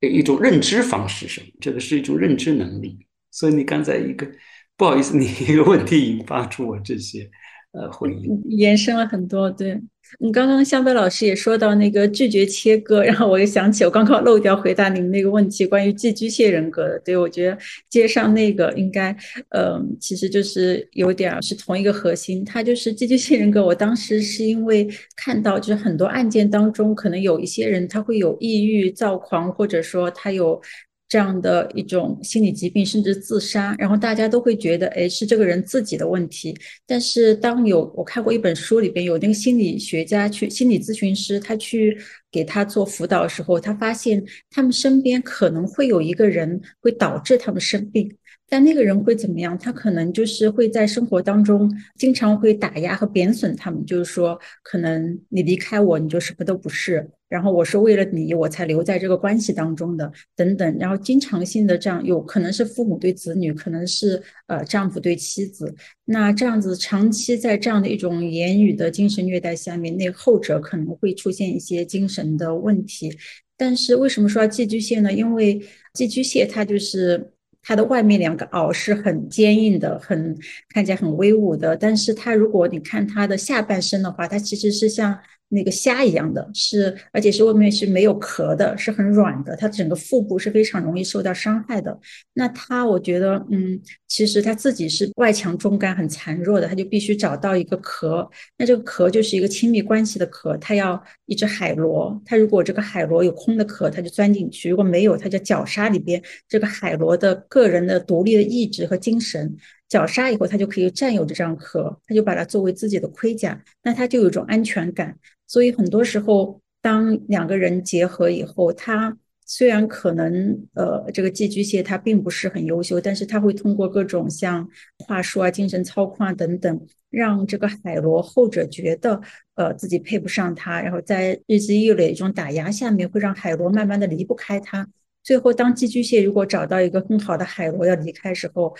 [0.01, 2.97] 一种认知方式上，这个是一种认知能力。
[3.32, 4.28] 所以你刚才一个
[4.75, 7.30] 不好意思，你一个问题引发出我这些
[7.71, 9.82] 呃回应，延伸了很多，对。
[10.20, 17.00] 你刚刚香贝老师也说到那个拒绝切割，然后我又想起我刚刚漏掉回答您那个问题，关于寄居蟹人格的。
[17.00, 17.58] 对，我觉得
[17.89, 19.15] 接上那个应该，
[19.50, 22.46] 嗯，其实就是有点是同一个核心。
[22.46, 23.65] 它就是寄居蟹人格。
[23.65, 30.62] 我当时是因为看到，就是很多案件当中，可能有一些人他会有抑郁、躁狂，或者说他有。
[31.08, 36.58] 这样的一种心理疾病，甚至自杀，然后大家都会觉得，哎，是这个人自己的问题。
[36.88, 41.98] 但是当有我看过一本书里边有那个心理学家去心理咨询师，他去
[42.32, 48.12] 给他做辅导的时候，他发现他们身边可能会有一个人会导致他们生病。
[48.47, 49.58] 但那个人会怎么样？
[49.58, 57.10] 他可能就是会在生活当中经常会打压和贬损他们，就是说，可能你离开我，你就什么都不是。
[57.27, 60.77] 然后我是为了你，我才留在这个关系当中的，等等。
[60.79, 65.73] 然后经常性的这样，有可能是父母对子女，可能是呃丈夫对妻子。
[66.05, 73.12] 那这样子长期在这样的一种言语的精神虐待下面，那后者可能会出现一些精神的问题。
[73.58, 75.12] 但是为什么说寄居蟹呢？
[75.12, 75.60] 因为
[75.93, 77.31] 寄居蟹它就是。
[77.65, 80.38] 它的外面两个螯是很坚硬的，很
[80.69, 85.17] 看起来很威武的，但是它如果你看它的下半身的话，它其实是像。
[85.47, 89.55] 那个虾一样的是，而且是外面是没有壳的，是很软的。
[89.55, 91.97] 它整个腹部是非常容易受到伤害的。
[92.34, 98.27] 那它，我觉得，嗯，其实它自己是外强中干、很残弱的，它就必须找到一个壳。
[98.58, 100.58] 那这个壳就是一个亲密关系的壳。
[100.58, 109.55] 它要一只海螺，它如果这个海螺有空的壳，它就钻进去；如果没有，它就绞杀里边这个海螺的个人的独立的意志和精神。
[109.88, 115.17] 绞杀以后，它就可以占有这张壳，他就把它作为自己的盔甲，那他就有一种安全感。
[115.48, 124.67] 所以很多时候，当两个人结合以后，他虽然可能呃，这个寄居蟹它并不是很优秀，但是他会通过各种像
[125.06, 129.21] 话术啊、精神操控啊等等，让这个海螺后者觉得
[129.54, 134.88] 呃自己配不上他，然后在日积月累中打压下面，会让海螺慢慢的离不开他。
[135.21, 138.76] 最后，当寄居蟹如果找到一个更好的海螺要离开时候，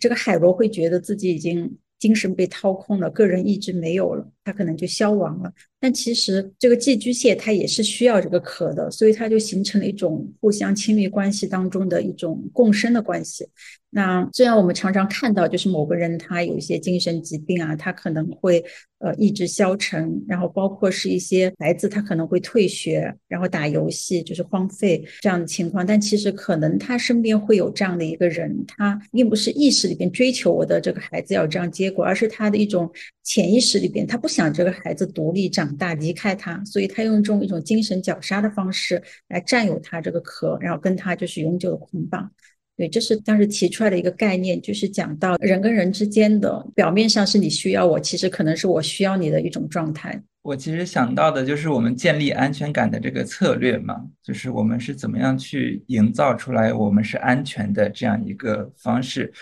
[0.00, 1.76] 这个海螺会觉得自己已经。
[1.98, 5.52] 精神被掏空了，个人意志没有了，它可能就消亡了。
[5.80, 13.48] 但其实这个寄居蟹它也是需要这个壳的，所以它就形成了一种互相亲密关系当中的一种共生的关系。
[13.90, 18.62] 那虽然我们常常看到，就是某个人他有一些精神疾病啊，他可能会
[18.98, 25.86] 呃意志消沉，然后包括是一些孩子他可能会退学，然后打游戏就是荒废这样的情况。
[25.86, 32.90] 但其实可能他身边会有这样的一个人，他并不是意识里边追求我的这个孩子要这样结果，而是他的一种
[33.24, 42.30] 潜意识里边，他不想这个孩子独立长大离开他，所以他用这种一种精神绞杀的方式来占有他这个壳，然后跟他就是永久的捆绑。
[42.78, 50.22] 对，这是当时提出来的一个概念，就是讲到人跟人之间的表面上是你需要我，其实可能是我需要你的一种状态。
[50.42, 59.32] 我其实想到的就是我们建立安全感的这个策略嘛，就是我们是怎么样去营造出来我们是安全的这样一个方式。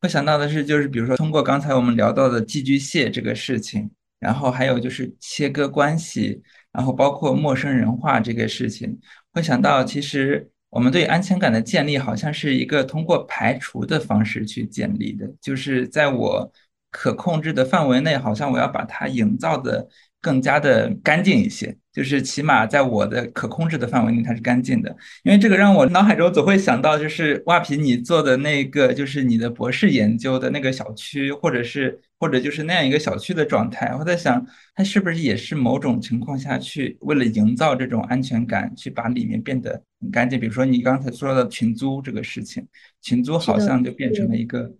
[0.00, 6.42] 我想到的是，就是比如说通过刚才我们聊到的寄居蟹这个事情，然后还有就是切割关系，
[6.72, 8.98] 然后包括陌生人化这个事情，
[9.32, 10.48] 会想到其实。
[10.72, 16.50] 我们对安全感的建立，好像是一个通过排除的方式去建立的，就是在我
[16.90, 19.86] 可控制的范围内，好像我要把它营造的
[20.18, 21.76] 更加的干净一些。
[21.92, 24.88] 就是起码在我的可控制的范围内，它是干净的。
[25.24, 33.94] 因为这个让我脑海中总会想到，就是挖皮你做的那个，就是你的博士研究的那个小区，或者是或者就是那样一个小区的状态。
[33.98, 34.42] 我在想，
[34.74, 40.38] 它是不是也是某种情况下去为了营造这种安全感，去把里面变得很干净？
[40.38, 42.66] 比如说你刚才说的群租这个事情，
[43.00, 44.70] 群租好像就变成了一个，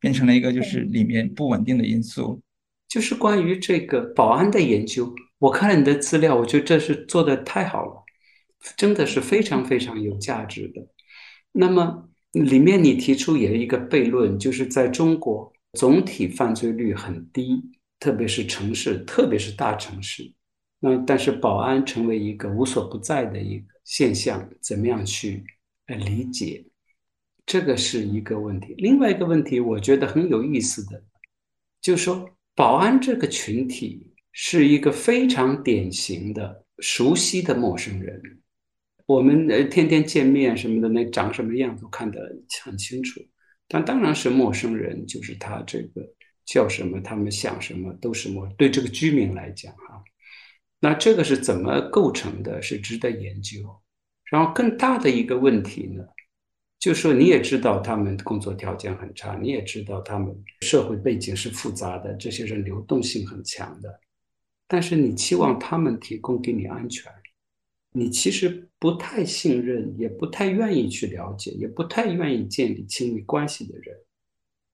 [0.00, 2.42] 变成了一个就是里面不稳定的因素。
[2.88, 5.14] 就是关于这个保安的研究。
[5.38, 8.04] 我看了你的资料，我觉得这是做的太好了，
[8.76, 10.86] 真的是非常非常有价值的。
[11.52, 17.62] 那么里面你提出也一个悖论，就是在中国总体犯罪率很低，
[18.00, 20.32] 特别是城市，特别是大城市。
[20.80, 25.44] 那但是保安成为一个无所不在的一个现象，怎么样去
[25.86, 26.64] 呃理解？
[27.44, 28.74] 这个是一个问题。
[28.78, 31.02] 另外一个问题，我觉得很有意思的，
[31.80, 34.12] 就是说保安这个群体。
[34.38, 38.20] 是一个非常典型的熟悉的陌生人，
[39.06, 42.20] 我们呃天天见面什么的，那长什么样都看得
[42.62, 43.18] 很清楚。
[43.66, 46.06] 但当然是陌生人，就是他这个
[46.44, 48.46] 叫什么，他们想什么都是陌。
[48.58, 49.74] 对这个居民来讲，
[50.86, 53.58] 那这个是怎么构成的，是值得研究。
[54.30, 56.06] 然后更大的一个问题呢，
[56.78, 63.98] 就是说你也知道他们工作条件很差，你也知道他们社会背景是复杂的，这些人流动性很强的，
[64.68, 67.12] 但是你期望他们提供给你安全。
[67.90, 73.96] 你其实不太信任，也不太愿意去了解，也不太愿意建立亲密关系的人，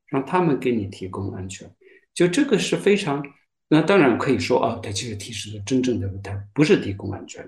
[0.08, 1.74] 让他们给你提供安全，
[2.12, 3.24] 就这个是非常。
[3.72, 7.42] 那当然可以说啊，它其实提示了真正的它不是提供安全。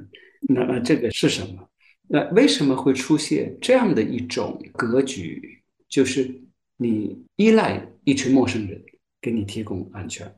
[0.49, 1.68] 那么这个是什么？
[2.09, 5.61] 那为什么会出现这样的一种格局？
[5.89, 6.35] 就是
[6.79, 8.83] 你依赖一群陌生人
[9.20, 10.35] 给你提供安全，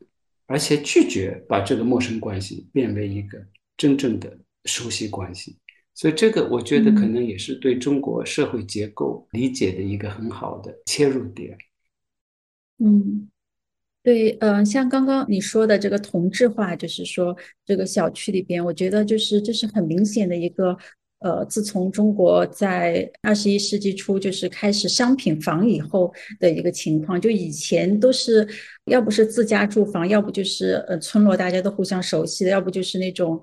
[0.47, 3.39] 而且拒绝把这个陌生关系变为一个
[3.77, 4.37] 真正的。
[4.69, 5.57] 熟悉关系，
[5.95, 11.57] 所以这个我觉得可能也是对中国社会结构理解的一个很好的切入点。
[12.79, 13.29] 嗯，
[14.07, 20.77] 对，嗯，像刚刚你说的这个同质化，就是说这个小区里边，我觉得就是这是很明显的一个，
[21.19, 28.47] 呃，自从中国在二十一世纪初就是开始商品房以后的一个情况，就以前都是
[28.85, 33.41] 要不是自家住房，要不就是呃村落大家都互相熟悉的，要不就是那种。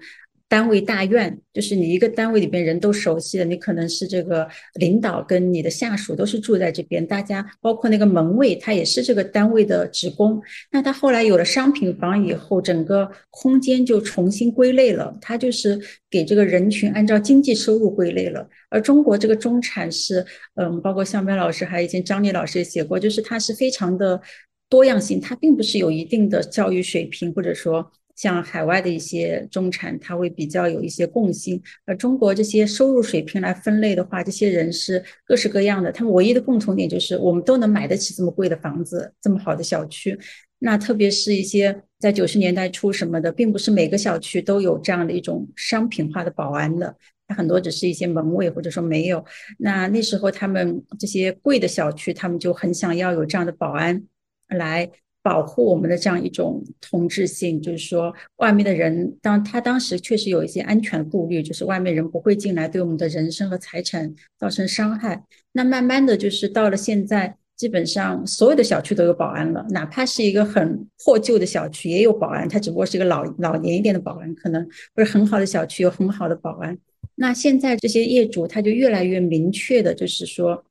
[0.54, 10.40] 单位大院就是你一个单位里边人都熟悉的，你可能是这个领导跟你的下属都是住在这边，大家包括那个门卫他也是这个单位的职工。
[10.70, 18.48] 那他后来有了商品房以后，整个空间就重新归类了，他就是给这个人群按照经济收入归类了。
[18.70, 20.24] 而中国这个中产是，
[20.54, 24.22] 嗯，包括向彪老师还有以前张丽老师也写过，就是它是非常的
[24.70, 27.92] 多样性，它并不是有一定的教育水平或者说。
[28.16, 31.62] 像海外的一些中产，他会比较有一些共性。
[31.86, 35.92] 而中国这些收入水平来分类的话，这些人是各式各样的。
[35.92, 40.18] 他们唯一的共同点就是，我们都能买得起这么贵的房子，这么好的小区。
[40.60, 46.96] 那特别是一些在九十年代初什么的，并不是每个小区都有这样的一种商品化的保安的，
[47.28, 49.26] 它很多只是一些门卫或者说没有。
[49.58, 54.04] 那那时候他们这些贵的小区，他们就很想要有这样的保安
[54.48, 54.90] 来。
[55.24, 65.24] 保护我们的这样一种同质性，就是说，外面的人当他当时确实有一些安全顾虑，就是外面人不会进来对我们的人身和财产造成伤害。
[65.54, 76.78] 那慢慢的就是到了现在，基本上所有的小区都有保安了，哪怕是一个很破旧的小区也有保安，它只不过是一个老老年一点的保安，可能不是很好的小区有很好的保安。
[77.16, 80.66] 那现在这些业主他就越来越明确的，就是说。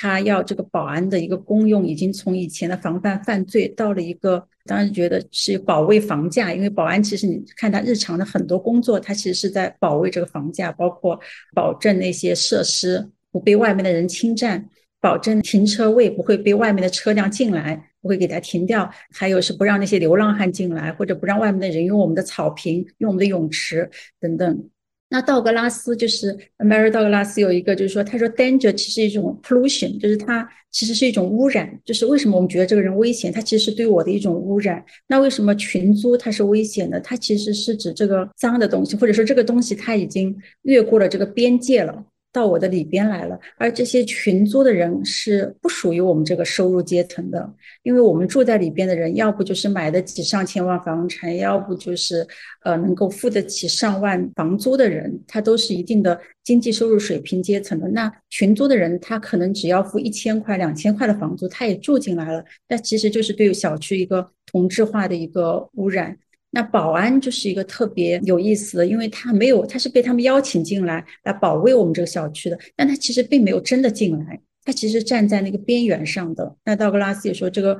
[0.00, 11.18] 他要这个保安的一个功用，已经从以前的防范犯罪到了一个，当然觉得是保卫房价，因为保安其实你看他日常的很多工作，他其实是在保卫这个房价，包括
[11.52, 14.68] 保证那些设施不被外面的人侵占，
[15.00, 23.90] 保证停车位不会被外面的车辆进来，不会给他停掉，还有是不让那些流浪汉进来，或者不让外面的人用我们的草坪、用我们的泳池
[24.20, 24.68] 等等。
[25.10, 31.80] 那道格拉斯就是 Mary 道格拉斯有一个，就是说，他说 danger 其实是一种 pollution，就是它其实是一种污染。
[31.84, 34.84] 就是为什么我们觉得这个人危险，他其实是对我的一种污染。
[35.06, 37.00] 那为什么群租它是危险的？
[37.00, 42.04] 它其实是指这个脏的东西，或者说这个东西它已经越过了这个边界了。
[42.30, 47.52] 到我的里边来了，而这些群租的人是不属于我们这个收入阶层的，
[47.82, 52.26] 因为我们住在里边的人，要不就是买得起上千万房产，要不就是
[52.64, 57.88] 呃能够付得起上万房租的人，他都是一定的经济收入水平阶层的。
[57.88, 66.16] 那群租的人，他可能只要付一千块、两千块的房租，他也住进来了，那其实就是对小区一个同质化的一个污染。
[66.50, 76.56] 那保安就是一个特别有意思的，因为他没有，他是被他们邀请进来来保卫我们这个小区的，但他其实并没有真的进来，他其实站在那个边缘上的。
[76.64, 77.78] 那道格拉斯也说，这个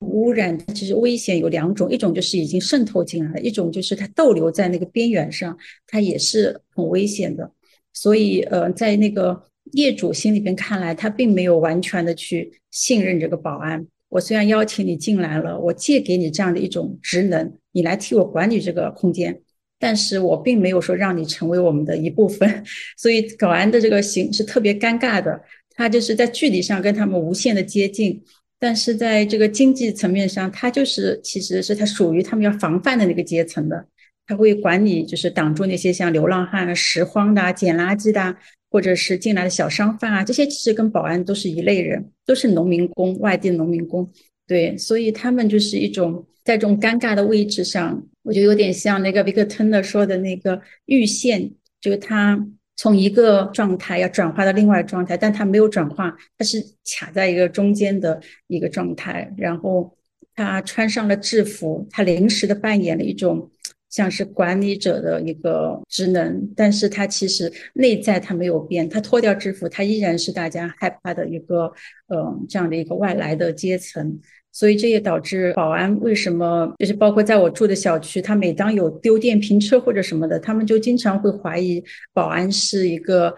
[0.00, 5.56] 污染其实危险有两种，一种就是已经渗透进来了，一种就是它逗留在那个边缘上，
[5.86, 7.52] 它也是很危险的。
[7.92, 9.40] 所以，呃，在那个
[9.72, 13.86] 业主心里边看来，他并没有完全的去信任这个保安。
[14.10, 19.40] 我虽然邀请你进来了，我借给你这样的一种职能，你来替我管理这个空间，
[19.78, 22.62] 但是我并没有说让你成为我们的一部分，
[22.98, 25.40] 所以保安的这个行是特别尴尬的。
[25.76, 28.22] 他就是在距离上跟他们无限的接近，
[28.58, 33.86] 但是在这个经济层面上，他就是其实是他属于他们要防范的那个阶层的，
[34.26, 38.36] 他会管理，就是挡住那些像流浪汉、拾荒的、捡垃圾的。
[38.70, 44.08] 或者是进来的小商贩啊，这些其实跟保安都是一类人，都是农民工，外地农民工。
[44.46, 51.50] 对，所以他们就是一种在这种尴尬的位置上，我觉得有点像那个维克特纳说的那个预线，
[51.80, 52.38] 就是他
[52.76, 59.32] 从一个状态要转化到另外状态，但他没有转化，他是卡在一个中间的一个状态。
[59.36, 59.96] 然后
[60.34, 63.50] 他穿上了制服，他临时的扮演了一种
[63.90, 71.70] 像是管理者的一个职能，但是他其实内在他没有变，他脱掉制服，他依然是大家害怕的一个
[72.06, 74.18] 呃这样的一个外来的阶层。
[74.52, 81.80] 所以这也导致保安为什么就是包括在我住的小区，他每当有丢电瓶车或者什么的，他们就经常会怀疑
[82.12, 83.32] 保安是一个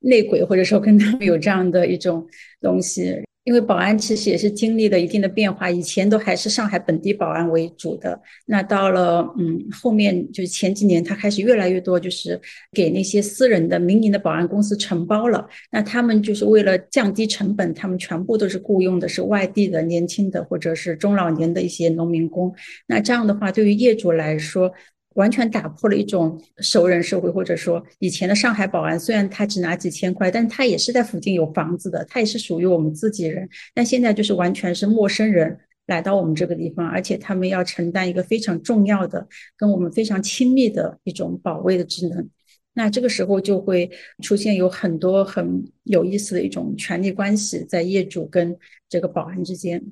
[0.00, 2.26] 内鬼，或者说跟他们有这样的一种
[2.60, 3.22] 东西。
[3.46, 12.40] 因为保安其实也是经历了一定的变化，以前都还是上海本地保安为主的，那到了嗯后面就是前几年，他开始越来越多，就是
[12.72, 22.52] 给那些私人的民营的保安公司承包了，那他们就是为了降低成本，他们全部都是雇佣的是外地的年轻的或者是中老年的一些农民工，
[22.88, 24.72] 那这样的话，对于业主来说。
[25.16, 33.48] 完全打破了一种熟人社会，或者说以前的上海保安，虽然他只拿几千块，但他也是在附近有房子的，他也是属于我们自己人。
[33.74, 42.28] 但现在就是完全是陌生人来到我们这个地方，而且他们要承担一个非常重要的、跟我们非常亲密的一种保卫的职能。
[42.74, 43.90] 那这个时候就会
[44.22, 48.54] 出现有很多很有意思的一种权力关系在业主跟
[48.88, 49.82] 这个保安之间。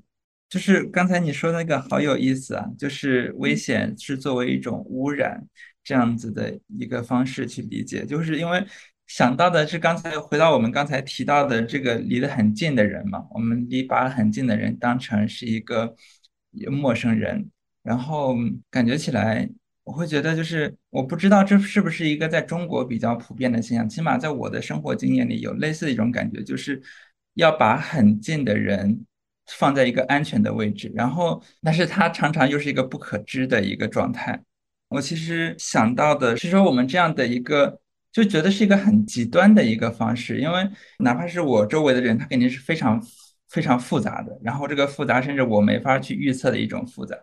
[0.49, 5.45] 就是刚才你说那个好有意思啊，就是危险是作为一种污染
[5.83, 8.65] 这样子的一个方式去理解，就是因为
[9.09, 15.97] 想到的是刚才回到我们刚才提到的这个离得很近的人嘛，我们离把很近的人当成是一个
[16.71, 17.51] 陌生人，
[17.83, 18.37] 然后
[18.71, 19.49] 感觉起来
[19.83, 26.81] 我会觉得就是我不知道这是不是一个在中国比较普遍的现象，起码在我的生活经验里有类似的一种感觉，就是
[27.35, 29.05] 要把很近的人。
[29.47, 34.41] 放在一个安全的位置，然后，但是它常常又是一个不可知的一个状态。
[34.89, 37.79] 我其实想到的是说，我们这样的一个，
[38.11, 40.67] 就觉得是一个很极端的一个方式，因为
[40.99, 43.03] 哪怕是我周围的人，他肯定是非常
[43.51, 47.17] 非常复杂的，然后这个复杂甚至我没法去预测的一种复杂，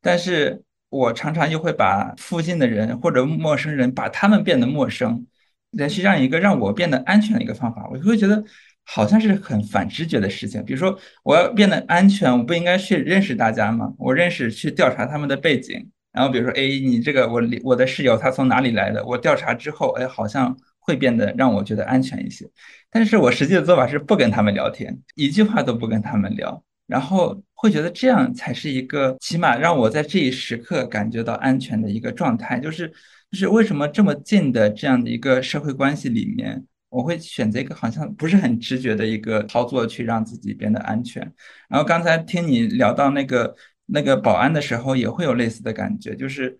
[0.00, 5.26] 但是我常常又会把附近的人或者陌生人，把他们变得陌生，
[5.72, 8.42] 来去让一个让我变得安全的一个方法，我就会觉得。
[8.84, 13.92] 好像是很反直觉的事情，比如说我要变得安全，我不应该去认识大家吗？
[13.98, 19.04] 我认识去调查他们的背景，然后比如说，哎，你这个我我的室友他从哪里来的？
[19.06, 22.44] 我调查之后，哎，好像会变得让我觉得安全一些。
[22.90, 32.58] 但是我实际的做法是不跟他们聊天，一句话都不跟他们聊，然后会觉得这样才是一个起码让我在这一时刻感觉到安全的一个状态。
[32.58, 32.88] 就是
[33.30, 36.64] 就是为什么这么近的这样的一个社会关系里面。
[36.90, 41.22] 我会选择一个好像不是很直觉的一个操作去让自己变得安全。
[41.68, 43.54] 然后刚才听你聊到那个
[43.86, 46.58] 那个保安的时候，也会有类似的感觉，就是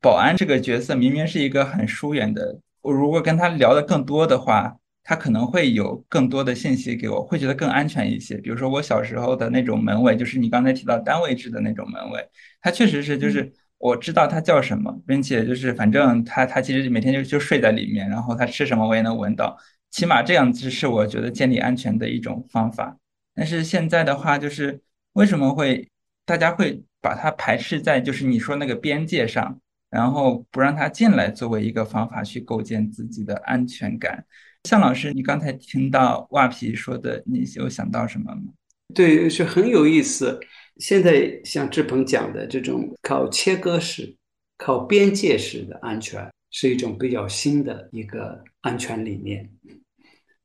[0.00, 8.36] 保安这个角色明明是一个很疏远的，我如果跟他聊的更多的话，他可能会有更多的信息给我，会觉得更安全一些。
[8.36, 12.22] 比如说我小时候的那种门卫，就是你刚才提到单位制的那种门卫，
[12.60, 13.52] 他确实是就是。
[13.80, 19.56] 我知道他叫什么，并且就是反正他他其实每天就就睡在里面，然后他吃什么我也能闻到，
[19.90, 22.98] 起码这样子是我觉得建立安全的一种方法。
[23.34, 24.78] 但是现在的话，就是
[25.14, 25.88] 为什么会
[26.26, 29.58] 大家会把它排斥在就是你说那个边界上，
[29.88, 34.22] 然后不让他进来作为一个方法去构建自己的安全感？
[34.64, 38.52] 向老师，你刚才听到袜皮说的，你有想到什么吗？
[38.94, 40.38] 对，是很有意思。
[40.80, 44.16] 现在像志鹏讲的这种靠切割式、
[44.56, 49.48] 靠边界式的安全，是一种比较新的一个安全理念。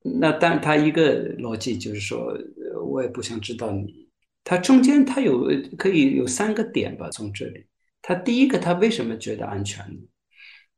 [0.01, 2.37] 那但他一个逻辑就是说，
[2.85, 4.07] 我也不想知道你。
[4.43, 7.09] 他中间他有可以有三个点吧。
[7.09, 7.65] 从这里，
[8.03, 10.01] 他第一个，他为什么觉得安全呢？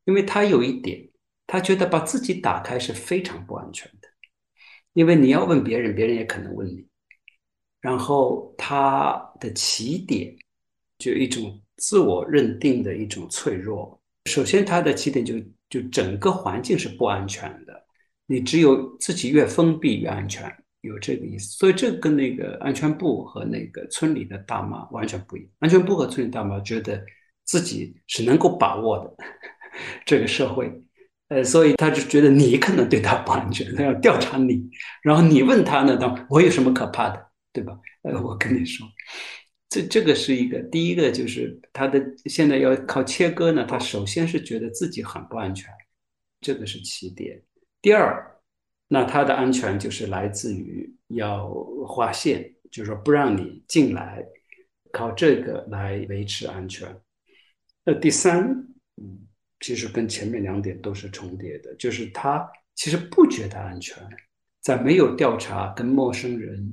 [0.05, 1.09] 因为他有一点，
[1.45, 4.07] 他觉得把自己打开是非常不安全的，
[4.93, 6.86] 因为你要问别人，别人也可能问你。
[7.87, 10.35] 然后他的起点
[10.99, 13.97] 就一种自我认定的一种脆弱。
[14.25, 15.35] 首先，他的起点就
[15.69, 17.81] 就整个环境是不安全的。
[18.25, 21.55] 你只有自己越封闭越安全，有这个意思。
[21.57, 25.49] 所以这跟那个安全部和那个村里的大妈完全不一样。
[25.59, 27.01] 安全部和村里大妈觉得
[27.45, 29.15] 自己是能够把握的
[30.05, 30.69] 这个社会，
[31.29, 34.61] 呃，所以他就觉得你可能对他不安全，他要调查你。
[35.01, 37.26] 然后你问他呢，他我有什么可怕的？
[37.57, 37.75] 对吧？
[38.03, 38.87] 呃，我跟你说，
[39.67, 43.65] 这这个是一个第一个，就是他的现在要靠切割呢。
[43.65, 45.73] 他首先是觉得自己很不安全，
[46.39, 47.41] 这个是起点。
[47.81, 48.39] 第二，
[48.87, 51.49] 那他的安全就是来自于要
[51.87, 54.23] 划线，就是说不让你进来，
[54.91, 56.87] 靠这个来维持安全。
[57.83, 58.51] 那第三，
[59.01, 59.27] 嗯，
[59.61, 63.97] 其实跟前面两点都是重叠的，就是他其实不觉得安全，
[64.61, 66.71] 在没有调查跟陌生人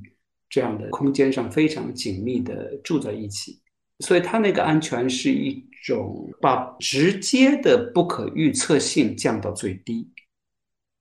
[0.55, 3.59] 这样的空间上非常紧密的住在一起，
[3.99, 10.09] 所以他那个安全是一种把直接的不可预测性降到最低。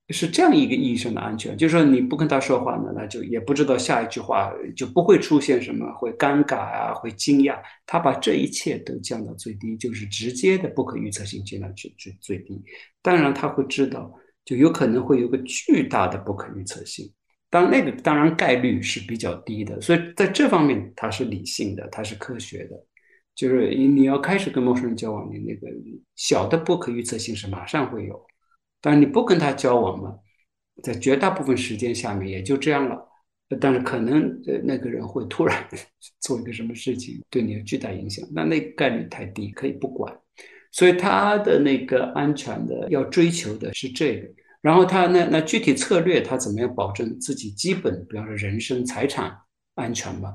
[0.08, 7.56] 是这样一个意义上的安全，就是说你不跟他说话呢，那就也不知道下一句话就不会出现什么，会尴尬啊，会惊讶。
[7.86, 12.60] 他把这一切都降到最低，就是直接的不可预测性降到最最最低。
[13.02, 14.12] 当然他会知道，
[14.44, 17.08] 就有可能会有个巨大的不可预测性，
[17.54, 22.76] 当那个当然概率是比较低的，所以在这方面他是理性的，他是科学的。
[23.32, 25.68] 就是你要开始跟陌生人交往，你那个
[26.16, 28.20] 小的不可预测性是马上会有。
[28.80, 30.16] 但你不跟他交往嘛，
[30.82, 33.08] 在绝大部分时间下面也就这样了。
[33.60, 35.64] 但是可能呃那个人会突然
[36.18, 40.12] 做一个什么事情，对你有巨大影响，那那概率太低，可以不管。
[40.72, 44.28] 所以他的那个安全的要追求的是这个。
[44.64, 49.36] 然后他那那具体策略，他怎么样保证自己基本，比方说人身财产
[49.74, 50.34] 安全吧？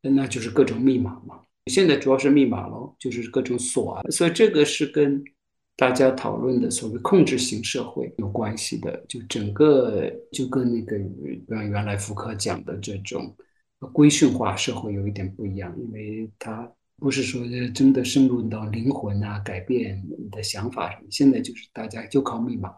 [0.00, 1.40] 那就是各种密码嘛。
[1.66, 4.02] 现在主要是密码咯，就是各种锁啊。
[4.10, 5.22] 所以这个是跟。
[5.76, 10.98] 大家讨论的所谓控制型社会有关系的，就整个就跟那个
[11.48, 13.34] 原原来福柯讲的这种
[13.90, 17.40] 规训化社会有一点不一样，因为它不是说
[17.74, 21.04] 真的深入到灵魂啊，改变你的想法什么。
[21.08, 22.74] 现在就是大家就靠密码，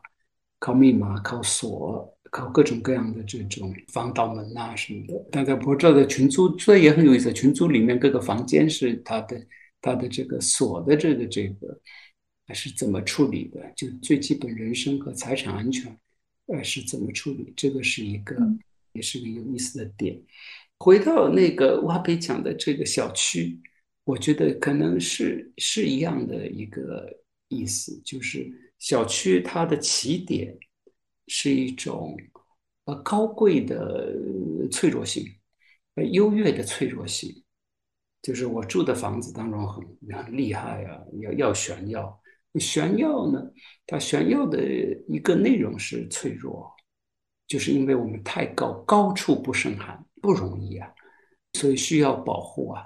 [0.62, 5.14] 靠密码，靠锁，靠各种各样的这种防盗门啊什么的。
[5.32, 7.32] 大家不知道的群租，这也很有意思。
[7.32, 9.44] 群租里面各个房间是它的
[9.80, 11.80] 它的这个锁的这个这个。
[12.54, 13.72] 是怎么处理的？
[13.74, 15.96] 就最基本人身和财产安全，
[16.48, 17.50] 呃，是怎么处理？
[17.56, 18.36] 这个是一个，
[18.92, 20.20] 也是个有意思的点。
[20.78, 23.58] 回到那个瓦贝讲的这个小区，
[24.04, 27.08] 我觉得可能是是一样的一个
[27.48, 28.52] 意思，就是
[28.83, 30.59] 小区它的起点
[31.28, 32.16] 是一种
[32.87, 34.12] 呃高贵的
[34.72, 35.24] 脆弱性，
[35.95, 37.45] 呃优越的脆弱性，
[38.20, 42.20] 就是我住的房子当中很很厉害啊，要要炫耀。
[42.59, 43.41] 炫耀呢？
[43.87, 44.61] 它炫耀的
[45.07, 46.68] 一个内容是脆弱，
[47.47, 50.93] 就是因为我们太高，高处不胜寒，不容易啊，
[51.53, 52.83] 所以需要保护啊。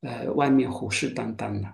[0.00, 1.72] 呃，外面虎视眈眈的，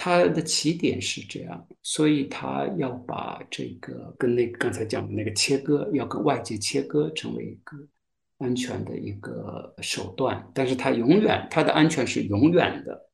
[0.00, 7.76] 它的起点是这样，所以它要把这个跟那刚才讲的那个切割，要跟外界切割，成为一个
[8.38, 10.48] 安全的一个手段。
[10.54, 13.08] 但是它永远，它的安全是永远的，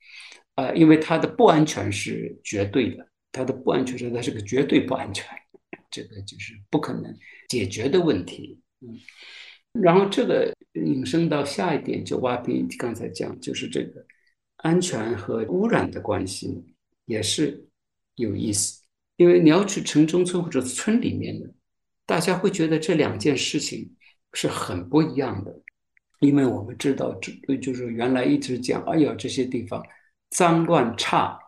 [0.57, 3.09] 呃，因为它的不安全是绝对的。
[3.33, 5.27] 它的不安全是它是个绝对不安全，
[5.91, 7.17] 这个就是不可能
[7.49, 8.61] 解决的问题。
[8.81, 8.95] 嗯，
[9.73, 14.05] 然后这个引申到下一点，就挖鼻刚才讲，就是这个
[14.59, 16.63] 安全和污染的关系
[17.07, 17.69] 也是
[18.17, 18.83] 有意思。
[19.17, 21.49] 因为你要去城中村或者村里面的，
[22.05, 23.95] 大家会觉得这两件事情
[24.33, 25.57] 是很不一样的，
[26.19, 29.81] 因为我们知道，这就是原来一直讲，哎呀，这些地方
[30.31, 31.39] 脏乱差。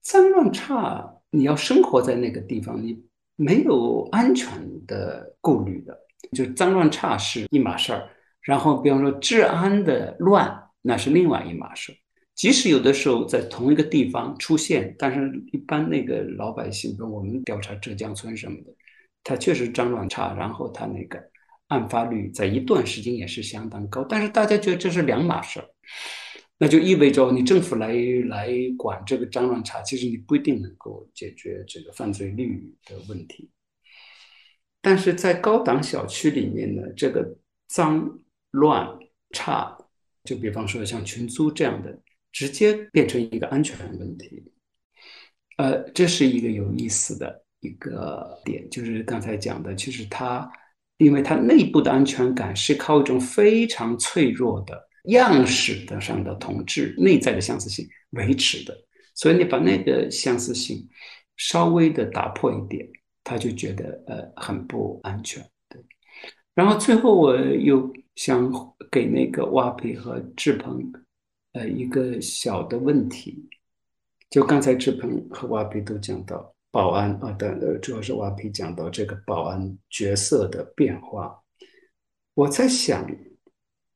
[0.00, 3.02] 脏乱差，你要生活在那个地方，你
[3.36, 4.50] 没有安全
[4.86, 5.98] 的顾虑的，
[6.32, 8.08] 就脏乱差是一码事儿。
[8.40, 11.96] 然后，比方说治安的乱，那是另外一码事儿。
[12.34, 18.74] 即使有的时候在同一个地方出现，但是一般那个老百姓，比如我们调查浙江村什么的，
[19.22, 21.22] 他确实脏乱差，然后他那个
[21.68, 25.66] 案发率在一段时间也是相当高，但是大家觉得这是两码事儿。
[26.56, 27.92] 那就意味着你政府来
[28.28, 33.50] 来管这个脏乱差，其实你不一定能够解决这个犯罪率的问题。
[34.80, 37.36] 但是在高档小区里面呢，这个
[37.68, 38.20] 脏
[38.52, 38.86] 乱
[39.30, 39.76] 差，
[40.22, 41.98] 就比方说像群租这样的，
[42.34, 44.44] 直接变成一个安全问题。
[45.56, 50.46] 呃，这是一个有意思的一个点，就是刚才讲的，其实它，
[50.98, 54.88] 因为它内部的安全感是靠一种非常脆弱的。
[55.08, 58.74] 样式的上的同质内在的相似性维持的，
[59.14, 60.88] 所以你把那个相似性
[61.36, 62.88] 稍微的打破一点，
[63.22, 65.46] 他就觉得呃很不安全。
[65.68, 65.78] 对，
[66.54, 68.50] 然后最后我又想
[68.90, 70.90] 给那个瓦皮和志鹏
[71.54, 73.48] 呃一个小的问题，
[74.30, 81.42] 就刚才志鹏和瓦皮都讲到保安啊的，主要是瓦皮讲到这个保安角色的变化，
[82.34, 83.04] 我在想。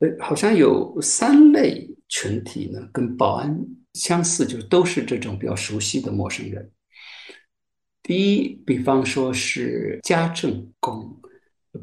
[0.00, 3.60] 呃，好像有三类群体呢，跟保安
[3.94, 6.70] 相似，就都是这种比较熟悉的陌生人。
[8.00, 11.17] 第一，比方说是家政工，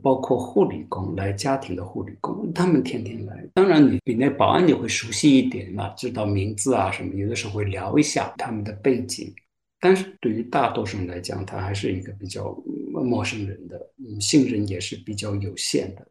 [0.01, 3.45] 包括护理工，来家庭的护理工，他们天天来。
[3.53, 9.33] 当然，你比那保安你会熟悉一点嘛，知道名字啊什么，有的时候会聊一下他们的背景。
[9.79, 12.55] 但是对于大多数人来讲，他还是一个比较
[12.91, 16.07] 陌生人的，嗯，信任也是比较有限的。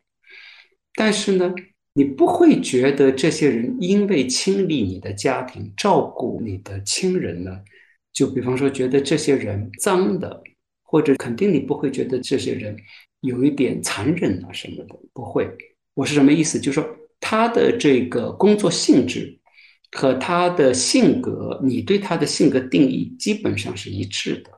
[0.94, 1.52] 但是呢，
[1.94, 7.60] 你不会觉得这些人因为清理你的家庭、照顾你的亲人呢，
[8.12, 10.40] 就比方说觉得这些人脏的，
[10.82, 12.76] 或者肯定你不会觉得这些人
[13.24, 15.50] 有一点残忍啊什么的，不会。
[15.94, 16.60] 我是什么意思？
[16.60, 19.38] 就是说他的这个工作性质。
[19.96, 24.50] 和他的性格，你对他的性格定义基本上是一致的。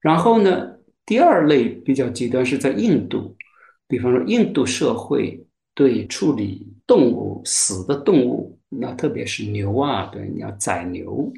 [0.00, 3.36] 然后呢，第二类比较极端是在印度，
[3.86, 5.40] 比方说印度社会
[5.72, 11.32] 对处理动物死的动物，那特别是牛啊，对，你要宰牛，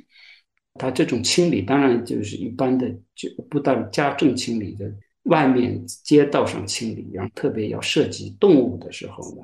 [0.81, 4.91] 他这种清理当然就是一般的，就不但家政清理的，
[5.25, 9.43] 外面街道上清理，然后特别要涉及动物的时候呢。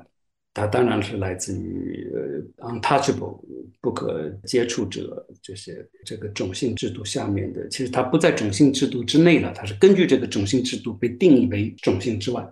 [0.53, 2.11] 它当然是来自于
[2.57, 3.39] 呃 untouchable
[3.79, 12.45] 不可接触者这些这个种姓制度下面的，其实它不在种姓制度之内了，它是根据这个种姓制度被定义为种姓之外。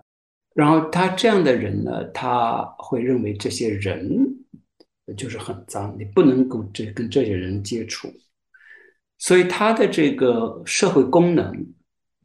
[0.56, 4.26] 然后他这样的人呢，他会认为这些人
[5.18, 8.10] 就是很脏，你不能够这跟这些人接触，
[9.18, 11.54] 所以他的这个社会功能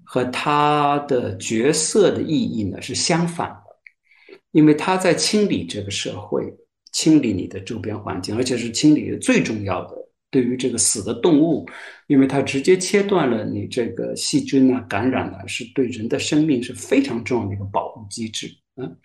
[0.05, 4.37] 和他的角色的意义呢是相反的。
[4.53, 6.55] 因为他在清理这个社会，
[6.93, 9.97] 清理你的周边环境，而且是清理最重要的。
[10.31, 11.65] 对于这个死的动物，
[12.09, 18.49] 因为它直接切断了你这个细菌啊感染啊，是对人的生命是非常重要的一个保护机制。
[18.75, 18.97] 嗯，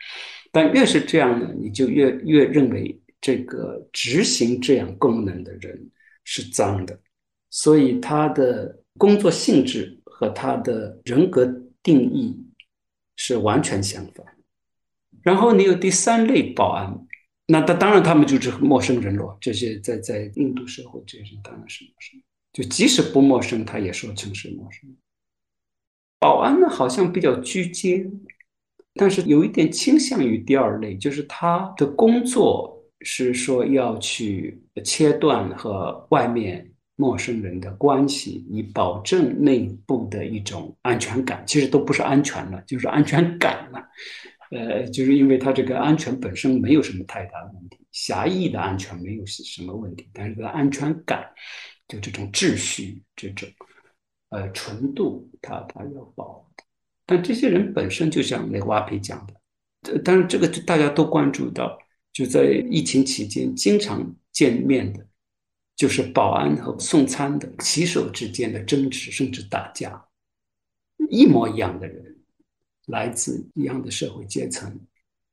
[0.51, 5.79] 但越是这样呢，你就越越认为这个执行这样功能的人
[6.23, 6.99] 是脏的，
[7.51, 11.45] 所以他的工作性质和他的人格
[11.81, 12.37] 定义
[13.15, 14.25] 是完全相反。
[15.21, 17.07] 然后你有第三类保安，
[17.45, 19.37] 那他当然他们就是陌生人咯。
[19.39, 22.21] 这些在在印度社会，这些人当然是陌生。
[22.51, 24.93] 就即使不陌生，他也说成是陌生。
[26.19, 28.11] 保安呢，好像比较居间，
[28.95, 36.68] 但是有一点倾向于第二类，就是他的工作是说要去切断和外面
[36.99, 41.41] 陌生人的关系，以保证内部的一种安全感。
[41.47, 43.81] 其实都不是安全了，就是安全感了。
[44.51, 51.25] 呃，就是因为它这个安全本身没有什么太大的问题，狭义的安全没有什么问题，但是它的安全感，
[51.87, 53.47] 就这种秩序、这种
[54.31, 56.45] 呃纯度，它它要保。
[57.05, 61.77] 但这些人本身就像那个瓦皮讲的，当然这个大家都关注到，
[62.11, 65.07] 就在疫情期间经常见面的，
[65.79, 70.05] 就是保安和送餐的骑手之间的争执，甚至打架，
[71.09, 72.17] 一模一样的人。
[72.87, 74.77] 来自一样的社会阶层，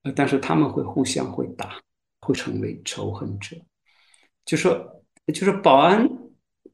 [0.02, 1.80] 呃，但是他们会互相会打，
[2.20, 3.56] 会成为仇恨者。
[4.44, 4.78] 就说，
[5.34, 6.06] 就是保安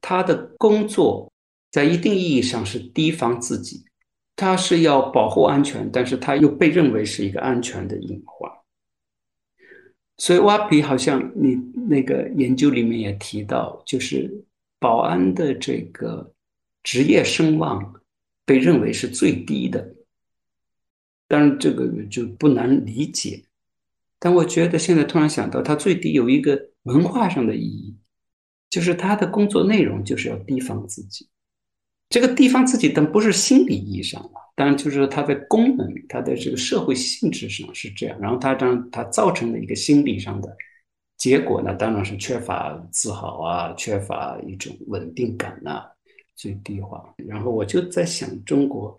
[0.01, 1.31] 他的工作
[1.71, 3.83] 在一定意义上是提防自己，
[4.35, 8.51] 他是要保护安全，但是他又被认为是一个安全的隐患。
[10.17, 11.55] 所以挖皮好像你
[11.87, 14.45] 那个研究里面也提到，就是
[14.79, 16.33] 保安的这个
[16.83, 17.95] 职业声望
[18.45, 19.95] 被认为是最低的。
[21.27, 23.43] 当然，这个就不难理解，
[24.19, 27.97] 但我觉得现在突然想到，它最低有一个文化上的意义，
[28.69, 31.27] 就是他的工作内容就是要提防自己。
[32.13, 38.15] 这个地方自己，但不是心理意义上的，当然就是说他在功能、他的这个社会性质上是这样。
[38.21, 40.55] 然后他当他造成的一个心理上的
[41.17, 45.81] 结果呢，当然是缺乏自豪啊，缺乏一种稳定感呐，
[46.35, 47.03] 最低化。
[47.17, 48.95] 然后我就在想，中国。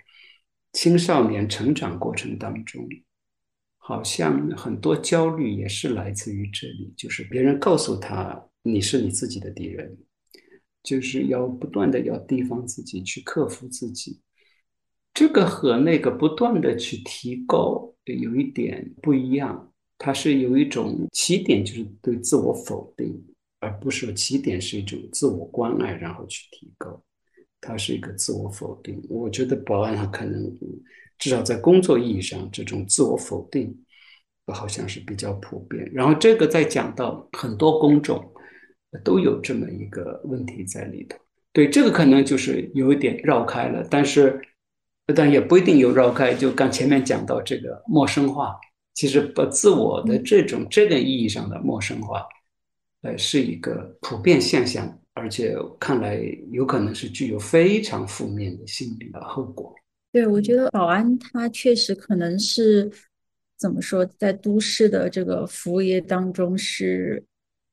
[0.72, 2.84] 青少年成长过程当中，
[3.78, 9.96] 好像很多焦虑也是来自于这里，就是别人告诉他你是你自己的敌人，
[10.84, 14.20] 就是要不断的要提防自己，去克服自己。
[15.12, 23.24] 这个和那个不断的去提高有一点不一样，它是有一种起点，就是对自我否定，
[23.60, 27.02] 而不是起点是一种自我关爱，然后去提高。
[27.60, 30.52] 它是一个自我否定，我觉得保安他可能
[31.18, 33.74] 至少在工作意义上，这种自我否定
[34.48, 35.90] 好像是比较普遍。
[35.94, 38.33] 然后这个再讲到很多工种
[39.02, 41.18] 都有这么一个问题在里头。
[41.52, 44.40] 对，这个可能就是有一点绕开了，但是
[45.14, 46.34] 但也不一定有绕开。
[46.34, 48.56] 就刚前面讲到这个陌生化，
[48.94, 52.26] 其实把自我的这种这个意义上的陌生化，
[53.02, 54.98] 呃，是一个普遍现象。
[55.16, 56.20] 而且看来
[56.50, 59.72] 有可能是具有非常负面的心理的后果。
[60.10, 62.90] 对，我觉得保安他确实可能是
[63.56, 67.24] 怎么说，在都市的这个服务业当中是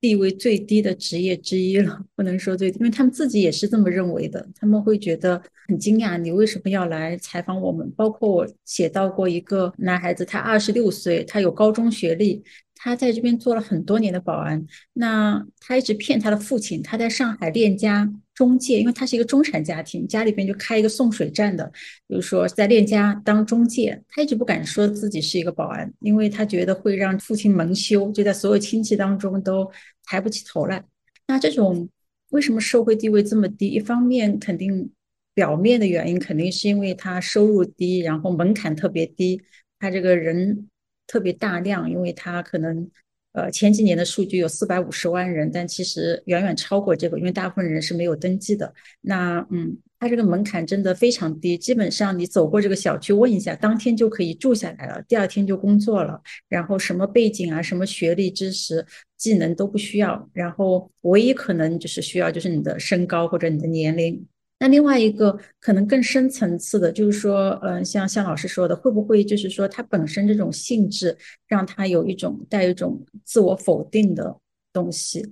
[0.02, 4.46] 地位最低的职业之一了，不能说最低，因为他们自己也是这么认为的。
[4.56, 7.90] 他们会觉得很惊讶，你为什么要来采访我们？
[7.96, 12.44] 包括我写到过一个男孩子，他二十六岁，他有高中学历。
[12.84, 21.72] 他在这边做了很多年的保安，那他一直骗他的父亲，他在上海链家中介，因为他是一个中产家庭，家里边就开一个送水站的，
[22.10, 29.70] 就是说在链家当中介，他一直不敢说自己是一个保安，因为他觉得会让父亲蒙羞，就在所有亲戚当中都
[30.04, 30.84] 抬不起头来。
[31.28, 31.90] 那这种
[32.30, 33.68] 为什么社会地位这么低？
[33.70, 34.92] 一方面肯定
[35.34, 39.42] 表面的原因肯定是因为他收入低，然后门槛特别低，
[39.80, 40.68] 他这个人。
[41.08, 42.90] 特别大量，因为他可能，
[43.34, 48.74] 呃，前几年的数据有四百五十万人，但其实远远超过这个，因为大部分人是没有登记的。
[49.02, 56.20] 那，嗯，它这个门槛真的非常低，基本上你走过这个小区问一下，当天就可以住下来了，第二天就工作了。
[56.50, 58.84] 然后什么背景啊，什么学历、知识、
[59.16, 64.26] 技能都不需要，然后唯一可能就是需要就是你的身高或者你的年龄。
[64.58, 71.16] 那另外一个可能更深层次的，就是说，嗯，像向老师说的，会不会就是说，他本身这种性质
[71.48, 74.36] 让他有一种带一种自我否定的
[74.74, 75.24] 东西？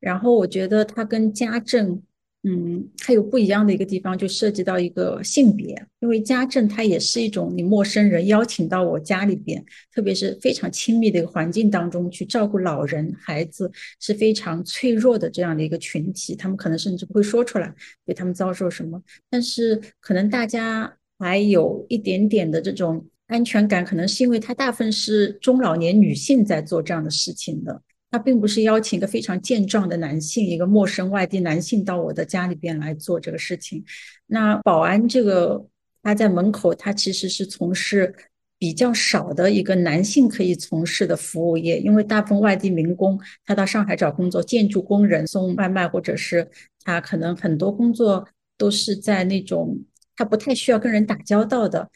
[0.00, 2.02] 然后我觉得他跟家政。
[2.46, 9.64] 嗯，还有不一样的一个地方，就涉及到一个性别，因为家政它也是一种你陌生人邀请到我家里边，
[9.94, 17.74] 特别是非常亲密的一个环境当中去照顾老人、孩子，是非常脆弱的这样的一个群体，他们可能甚至不会说出来，
[18.04, 27.80] 对他们遭受什么，但是可能大家还有一点点的这种安全感，可能是因为他大部分是中老年女性在做这样的事情的。
[28.14, 33.84] 他并不是邀请一个非常健壮的男性，一个陌生外地男性到我的家里边来做这个事情。
[34.28, 35.66] 那保安这个，
[36.00, 38.14] 他在门口，他其实是从事
[38.56, 46.48] 比较少的一个男性可以从事的服务业，因为大部分外地民工，他到上海找工作，建筑工人、送外卖，或者是
[46.84, 48.24] 他可能很多工作
[48.56, 49.76] 都是在那种
[50.14, 51.90] 他不太需要跟人打交道的。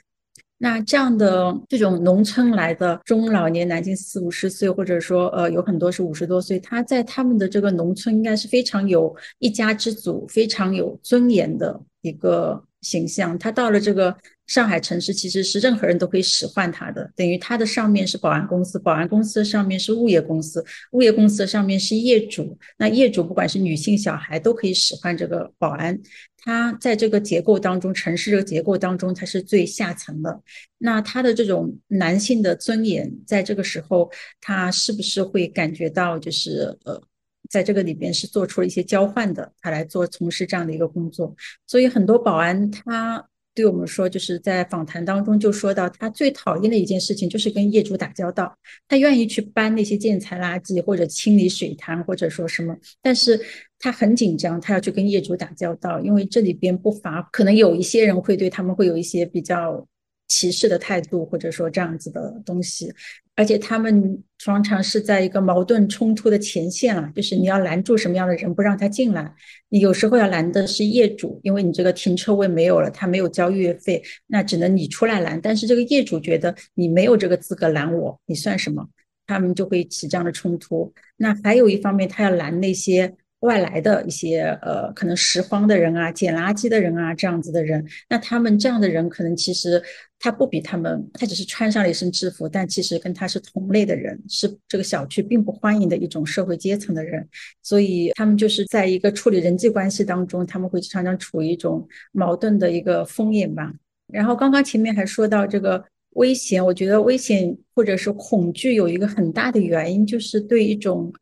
[0.59, 13.39] 那这样的这种农村来的中老年男性四五十岁，或者说呃有很多是五十多岁，他在他们的这个农村应该是非常有一家之主、非常有尊严的一个形象。
[13.39, 14.17] 他到了这个。
[14.49, 22.57] 上海城市其实是任何人都可以使唤他的，等于他的上面是保安公司，保安公司的上面是物业公司，物业公司的上面是业主。
[22.79, 26.01] 那业主不管是女性、小孩都可以使唤这个保安。
[26.39, 30.41] 他在这个结构当中，城市这个结构当中，他是最下层的。
[30.78, 34.11] 那他的这种男性的尊严，在这个时候，
[34.41, 37.03] 他是不是会感觉到就是呃，
[37.51, 41.34] 在这个里边是做出了一些交换的，他来做从事这样的一个工作。
[41.66, 43.28] 所以很多保安他。
[43.59, 48.57] 对我们说，就是在访谈当中就说到，他最讨厌的一件事情就是跟业主打交道。
[48.87, 53.41] 他愿意去搬那些建材垃圾，或者清理水潭，或者说什么，但是
[53.81, 59.85] 他很紧张，他要去跟业主打交道，因为这里边不乏可能有一些人会对他们会有一些比较。
[60.29, 62.93] 歧视的态度，或者说这样子的东西，
[63.35, 69.35] 而且他们常常是在一个矛盾冲突的前线啊，就是你要拦住什么样的人不让他进来，
[69.70, 75.41] 你有时候要拦的是业主，因为你这个停车位没有了，他没有交月费，那只能你出来拦。
[75.41, 78.87] 但是这个业主觉得你没有这个资格拦我，你算什么？
[79.26, 80.93] 他们就会起这样的冲突。
[81.16, 83.16] 那还有一方面，他要拦那些。
[83.41, 89.80] 外来的一些呃，可能拾荒的人啊，捡垃圾的人啊，这样子的人，那他们这样的人，可能其实
[90.18, 97.28] 他不比他们，他只是穿上了一身制服，但其实跟他是同类的人，是这个小区并不欢迎的一种社会阶层的人，
[97.62, 103.72] 所以他们就是在一个处理人际关系当中，他们会常常处于一种矛盾的一个风眼吧。
[104.12, 105.84] 然后刚刚前面还说到这个
[106.14, 111.12] 危险，我觉得危险或者是恐惧有一个很大的原因，就是对一种。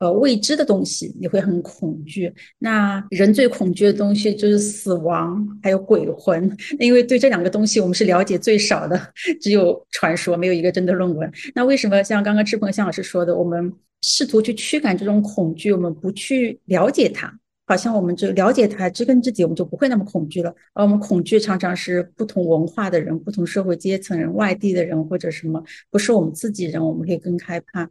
[0.00, 2.32] 呃，未知的东西你会很恐惧。
[2.58, 6.50] 那人最恐惧的东西就是死亡，还有鬼魂。
[6.78, 8.98] 因为对这两个东西我们是了解最少的，
[9.42, 11.30] 只有传说，没有一个真的论文。
[11.54, 17.30] 那为什么像刚刚志鹏向老师说的，我们试图去驱赶这种恐惧，我们不去了解它，
[17.66, 20.54] 好像我们就了解它，知根知底，我们就不会那么恐惧了。
[20.72, 27.86] 而我们恐惧常常是不同文化的人、不同社会阶层人、外地的人或者什么，不是我们自己人，我们会更害怕。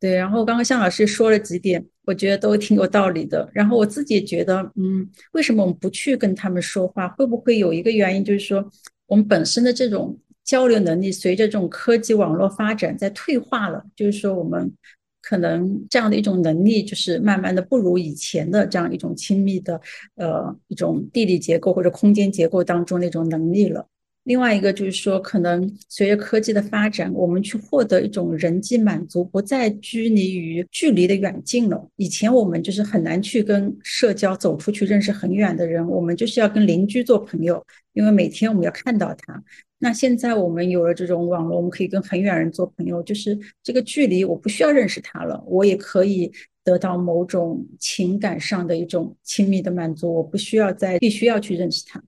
[0.00, 3.46] 对，然后刚刚向老师说了几点，我觉得都挺有道理的。
[3.52, 7.06] 然后我自己也觉得，嗯，为什么我们不去跟他们说话？
[7.10, 8.66] 会不会有一个原因，就是说
[9.06, 13.84] 我们本身的这种交流能力，随着这种科技网络发展在退化了？
[13.94, 14.72] 就是说我们
[15.20, 19.78] 可能这样的一种能力，就是慢慢的不如以前的这样一种亲密的，
[20.16, 23.86] 呃，一种地理结构或者空间结构当中那种能力了。
[24.30, 31.84] 另外一个就是说，可能随着科技的发展，我们去获得一种人际满足，不再拘泥于距离的远近了。
[31.96, 37.60] 以前我们就是很难去跟社交走出去认识很远的人，我们就是要跟邻居做朋友，
[37.92, 39.42] 因为每天我们要看到他。
[39.80, 46.30] 那现在我们有了这种网络，我们可以跟很远人做朋友，就是这个距离我不需要认识他了，我也可以
[46.62, 52.00] 得到某种情感上的一种亲密的满足，我不需要再必须要去认识他。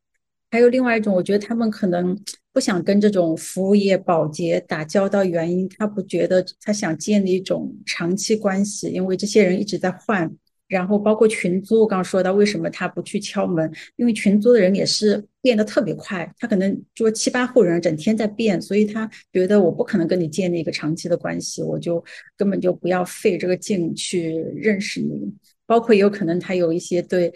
[0.53, 2.17] 还有另外一种，我觉得他们可能
[2.53, 10.31] 不想跟这种服务业、保洁打交道，原因他不觉得他想建立一种长期关系，因为这些人一直在换。
[10.69, 22.03] 然后包括群租，我刚刚说到为什么他不去敲门，因为群租的人也是变得特别快，他可能就七八户人整天在变，所以他觉得我不可能跟你建立一个长期的关系，我就
[22.37, 25.35] 根本就不要费这个劲去认识你。
[25.67, 27.33] 包括也有可能他有一些对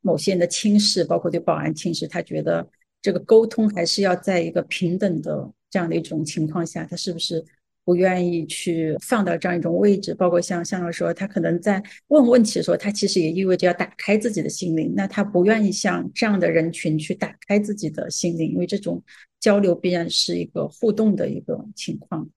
[0.00, 2.68] 某些人的轻视，包括对保安轻视，他觉得
[3.02, 7.44] 这个沟通还是要在一个平等的这样的一种情况下，他是不是？
[7.84, 14.92] 不愿意去放到这样一种位置，包括像向老说，他可能在问问题的时候，他其实也意味着要打开自己的心灵。
[14.94, 19.02] 那他不愿意像这样的人群去打开自己的心灵，因为这种
[19.40, 22.28] 交流必然是一个互动的一个情况。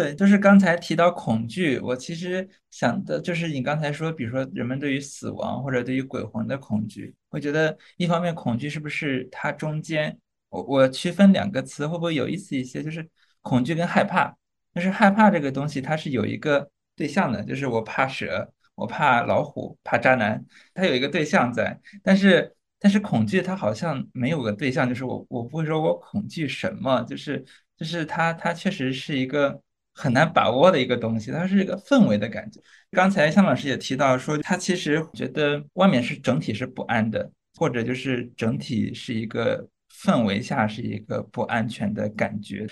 [0.00, 12.82] 对，就是刚才提到恐惧，我其实想的就是你刚才说，比如说人们对于死亡或者对于鬼魂的恐惧，我觉得一方面恐惧是不是它中间，我我区分两个词会不会有意思一些？
[12.82, 13.06] 就是
[13.42, 14.34] 恐惧跟害怕。
[14.72, 20.42] 但是害怕这个东西，它是有一个对象的，就是我怕蛇，我怕老虎，怕渣男，
[20.72, 21.78] 它有一个对象在。
[22.02, 27.44] 但是，但是恐惧它好像没有个对象，就是我，我不会说我恐惧什么，就是
[27.76, 29.60] 就是它，它确实是一个
[30.00, 32.58] 很难把握的一个东西，它是一个氛围的感觉。
[32.90, 39.68] 刚才向老师也提到说，他其实觉得外面是整体是不安的，或者就是整体是一个
[40.02, 42.66] 氛围下是一个不安全的感觉。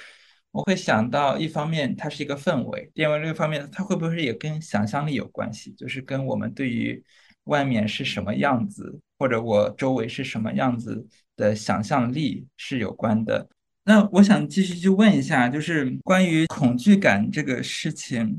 [0.51, 5.71] 我会想到，一方面它是一个氛围，另外另一方面，它会不会也跟想象力有关系？
[5.73, 7.05] 就是跟我们对于
[7.45, 11.07] 外面是什么样子，或者我周围是什么样子
[11.37, 13.47] 的想象力是有关的。
[13.89, 18.39] 那我想继续去问一下，就是关于恐惧感这个事情，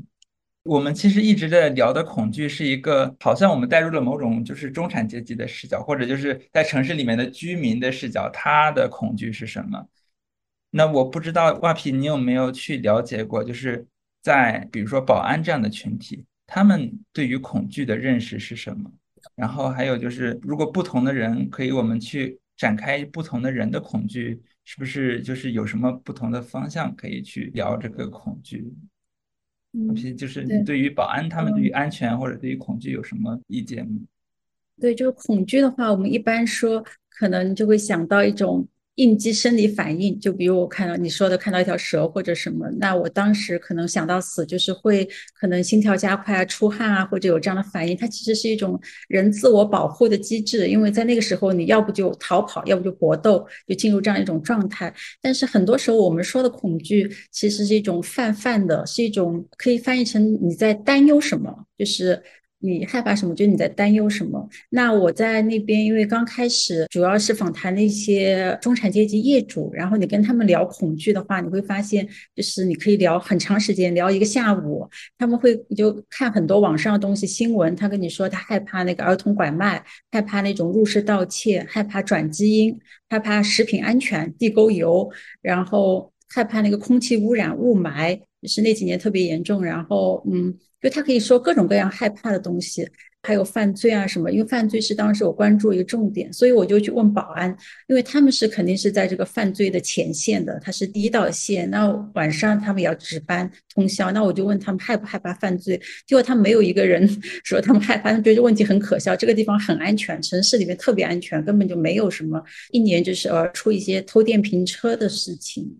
[0.62, 9.88] 我们其实一直在聊的恐惧是一个，好像我们带入了某种就是中产阶级的视角，或者就是在城市里面的居民的视角，他的恐惧是什么？
[10.70, 13.42] 那我不知道瓦皮，你有没有去了解过？
[13.42, 13.84] 就是
[14.22, 18.88] 在比如说保安这样的群体，他们对于恐惧的认识是什么？
[19.34, 28.72] 然后还有就是，如果不同的人可以，我们去展开不同的人的恐惧，是不是就是有什么不同的方向可以去聊这个恐惧？
[29.72, 34.00] 嗯，就是你对于保安他们对于安全或者对于恐惧有什么意见吗？
[34.80, 38.66] 对，就是恐惧的话，我们一般说可能就会想到一种。
[38.96, 47.96] 应激生理反应，就比如我看到你说的看到一条蛇或者什么，那我当时可能想到死，就是会可能心跳加快啊、出汗啊，或者有这样的反应。
[47.96, 48.78] 它其实是一种
[49.08, 54.92] 人自我保护的机制，因为在那个时候你要不就逃跑，要不就搏斗，就进入这样一种状态。
[55.22, 62.22] 但是很多时候我们说的恐惧，其实是一种泛泛的，是一种可以翻译成你在担忧什么，就是。
[62.62, 63.34] 你害怕什么？
[63.34, 64.46] 就是你在担忧什么？
[64.68, 72.06] 那我在那边，因为刚开始主要是访谈那些中产阶级业主，然后你跟他们聊恐惧的话，你会发现，
[72.36, 74.86] 就是你可以聊很长时间，聊一个下午。
[75.16, 79.82] 他们会就看很多网上的东西新闻，他跟你说他害怕那个儿童拐卖，
[80.12, 89.64] 害怕那种入室盗窃，害怕转基因，害怕食品安全、地沟油，然后害怕那个空气污染、雾霾，是那几年特别严重。
[89.64, 90.54] 然后，嗯。
[90.80, 92.88] 就他可以说各种各样害怕的东西，
[93.22, 94.30] 还有犯罪啊什么。
[94.30, 97.54] 因为犯罪是当时我关注一个重点，所以我就去问保安，
[97.86, 101.68] 因为他们是肯定是在这个犯罪的前线的，他是第一道线。
[101.68, 107.06] 那晚上他们也要值班通宵，那我就问他们害不害怕犯罪，结果他们没有一个人
[107.44, 115.70] 说他们害怕，他们觉得这问题很可笑，这个地方很安全，城市里面特别安全，根本就没有什么一年就是呃出一些偷电瓶车的事情。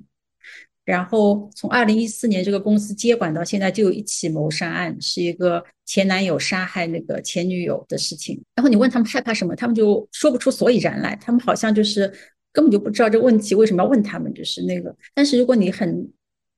[0.85, 8.43] 然后从二零一四年这个公司接管到现在，就有一起谋杀案，是一个前男友杀害那个前女友的事情。
[8.55, 11.15] 然后你问他们害怕什么，他们就说不出所以然来。
[11.17, 12.13] 他们好像就是
[12.53, 14.95] 根本就不知道这个问题为什么要问他们，就是那个。
[15.15, 16.11] 但是如果你很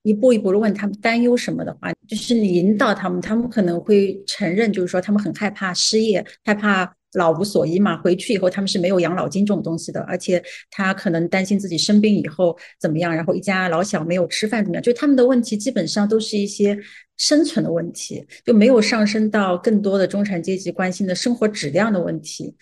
[0.02, 6.94] 一步一步的问他们担忧什么的话，就是你引导他们，他们可能会承认，就是说他们很害怕失业，害怕。
[7.14, 16.78] 老无所依嘛，回去以后他们是没有养老金这种东西的，而且他可能担心自己生病以后怎么样，然后一家老小没有吃饭怎么样，就他们的问题基本上都是一些
[17.16, 22.54] 生存的问题，就没有上升到更多的中产阶级关心的生活质量的问题。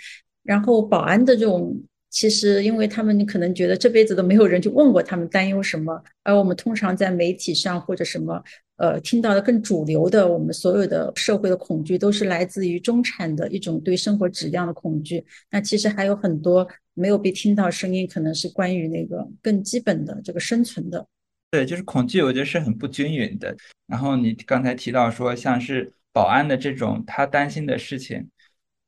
[0.43, 1.81] 然后保安的这种。
[2.13, 8.43] 其实，因为他们可能觉得这辈子都没有人去问过他们担忧什么，而我们通常在媒体上或者什么，
[8.81, 15.22] 呃，听到的更主流的，我们所有的社会的恐惧都是来自于中产的一种对生活质量的恐惧。
[15.51, 21.07] 那其实还有很多没有被听到声音，可能是关于那个更基本的这个生存的。
[21.51, 23.55] 对，就是恐惧，我觉得是很不均匀的。
[23.87, 28.28] 然后你刚才提到说，像是保安的这种他担心的事情，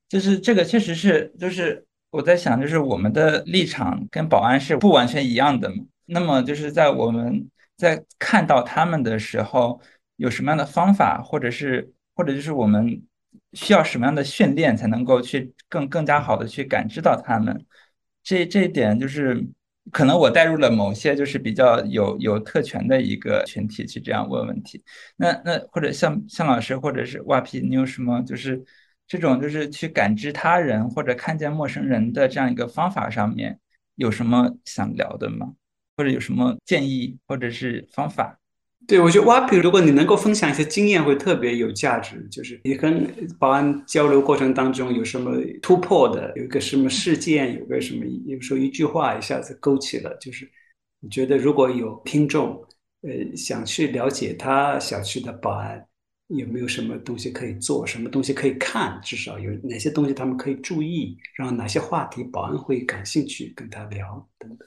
[0.09, 1.85] 就是这个确实是，就是。
[2.13, 5.77] 我在想，就是我们的立场跟保安是不完全一样的嘛？
[6.05, 9.81] 那么就是在我们在看到他们的时候，
[10.17, 13.03] 有什么样的方法，或者是或者就是我们
[13.53, 17.65] 需要什么样的训练，才能够去更更加好的去感知到他们？
[18.23, 19.45] 这这一点就是
[19.91, 24.83] 可能我带入了某些就是比较有有特权的一个群体去这样问问题。
[25.17, 28.65] 那那或者像向老师或者是哇皮，你有什么就是？
[29.05, 33.59] 这种就是去感知他人或者看见陌生人的这样一个方法上面，
[33.97, 35.53] 有什么想聊的吗？
[35.97, 38.39] 或者有什么建议或者是方法？
[38.87, 42.27] 对我觉得挖皮，如果你能够分享一些经验，会特别有价值。
[42.31, 43.07] 就是你跟
[43.39, 50.51] 保安交流过程当中有什么突破的，有一个什么事件，有个什么，有时候一句话一下子勾起了，就是
[51.01, 52.61] 你觉得如果有听众，
[53.03, 55.85] 呃，想去了解他小区的保安。
[56.29, 57.87] 有没有什么东西可以做？
[57.87, 58.99] 什么东西可以看？
[59.03, 61.15] 至少有哪些东西他们可以注意？
[61.37, 64.67] 然后哪些话题保安会感兴趣跟他聊等等。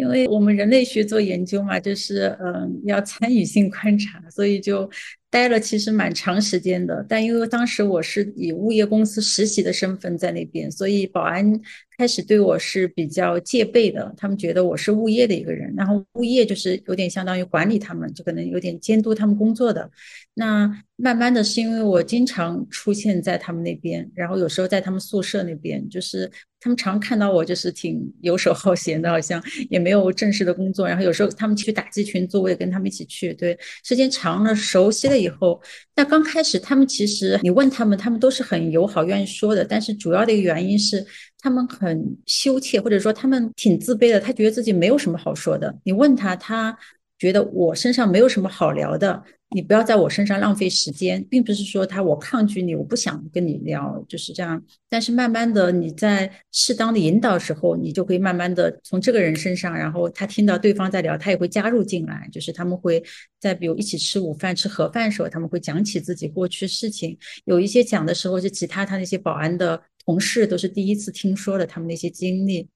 [0.00, 4.90] 因为我们人类学做研究嘛，就是嗯要参与性观察，所以就
[5.30, 7.06] 待了其实蛮长时间的。
[7.08, 11.60] 但因为当时我是以物业公司实习的身份在那边，所以保安。
[11.98, 19.90] 开始对我是比较戒备的，他们觉得我是物业的一个人，然后物业就是有点相当于管理他们，就可能有点监督他们工作的。
[20.32, 20.66] 那
[20.96, 30.88] 慢慢的是因为我经常出现在他们那边，然后有时候在他们宿舍那边，就是他们常看到我就是挺游手好闲的，好像也没有正式的工作。
[30.88, 33.34] 然后有时候他们去打击群组，我也跟他们一起去。
[33.34, 35.60] 对，时间长了熟悉了以后，
[35.94, 41.06] 那刚开始他们其实你问他们，他们都是很友好愿意说的，但是主要的一个原因是。
[41.42, 44.20] 他们很羞怯，或者说他们挺自卑的。
[44.20, 45.74] 他觉得自己没有什么好说的。
[45.84, 46.78] 你问他，他
[47.20, 49.22] 觉得我身上没有什么好聊的。
[49.52, 54.62] 你不要在我身上浪费时间，并不是说他我抗拒你，我不想跟你聊，就是这样。
[54.88, 62.28] 但是慢慢的，你在适当的引导时候，你就会慢慢的从这个人身上，然后他听到对方在聊，他也会加入进来。
[62.30, 63.02] 就是他们会
[63.40, 67.18] 在比如一起吃午饭、吃盒饭的时候，他们会讲起自己过去事情。
[67.44, 69.82] 有一些讲的时候是其他他那些保安的。
[70.06, 72.66] 同事都是第一次听说的，他们那些经历，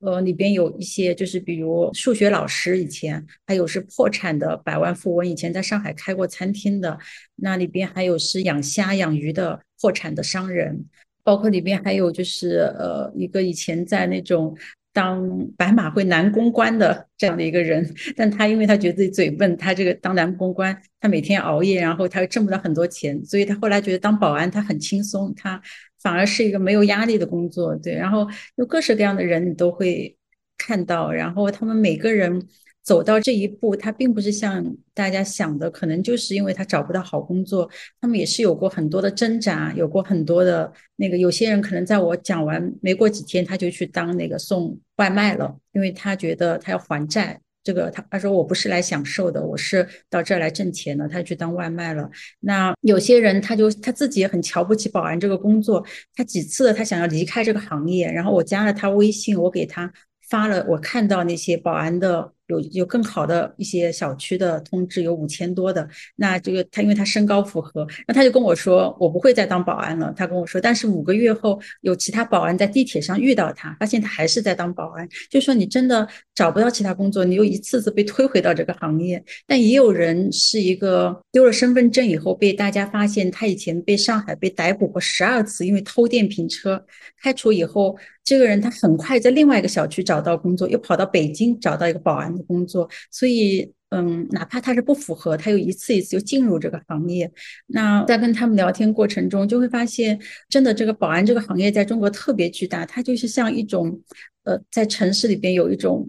[0.00, 6.98] 呃，里边有一些就是比如数学老师以前，还有是破产的百万富翁，以前在上海开过餐厅的，
[7.36, 10.86] 那里边还有是养虾养鱼的破产的商人，
[11.22, 14.56] 包括里边还有就是呃一个以前在那种。
[14.92, 25.62] 当白马会男公关的这样的一个人，但他因为他觉得自己嘴笨，他这个当男公关，他每天熬夜，然后他又挣不到很多钱，所以他后来觉得当保安他很轻松，他
[26.02, 27.74] 反而是一个没有压力的工作。
[27.76, 28.26] 对，然后
[28.56, 30.16] 有各式各样的人你都会
[30.58, 32.48] 看到，然后他们每个人。
[32.82, 37.70] 走到这一步，他并不是像大家想的，可能就是因为他找不到好工作。
[38.00, 41.18] 他们也是有过很多的挣扎，有过很多的那个。
[41.18, 47.38] 有些人可能在我讲完没过几天，他就去当那个送外卖了，因为他觉得他要还债。
[47.62, 51.08] 这个他他说我不是来享受的，我是到这儿来挣钱的。
[51.08, 52.10] 他去当外卖了。
[52.40, 55.84] 那有些人他就他自己也很瞧不起保安这个工作，
[56.14, 59.92] 他几次他想要离开这个行业，然后我加了他微信，我给他
[60.28, 62.32] 发了我看到那些保安的。
[62.50, 65.88] 有有更好的一些小区的通知，有五千多的。
[66.16, 70.12] 那这个他因为他身高符合，那他就跟我说，我不会再当保安了。
[70.16, 75.08] 他跟我说，但是五个月后有其他保安在地铁上遇到他，发现他还是在当保安。
[75.30, 79.22] 就说你真的找不到其他工作，你又一次次被推回到这个行业。
[79.46, 86.84] 但也有人是一个丢了身份证以后被大家发现，他以前被上海被逮捕过十二次，因为偷电瓶车，
[87.22, 87.96] 开除以后。
[88.22, 97.30] 这个人他很快在另外一个小区找到工作，又跑到北京找到一个保安工作，所以嗯，哪怕他是不符合，他又一次一次就进入这个行业。
[97.66, 100.18] 那在跟他们聊天过程中，就会发现，
[100.48, 104.00] 真的这个保安这个行业在中国特别巨大，它就是像一种
[104.44, 106.08] 呃，在城市里边有一种。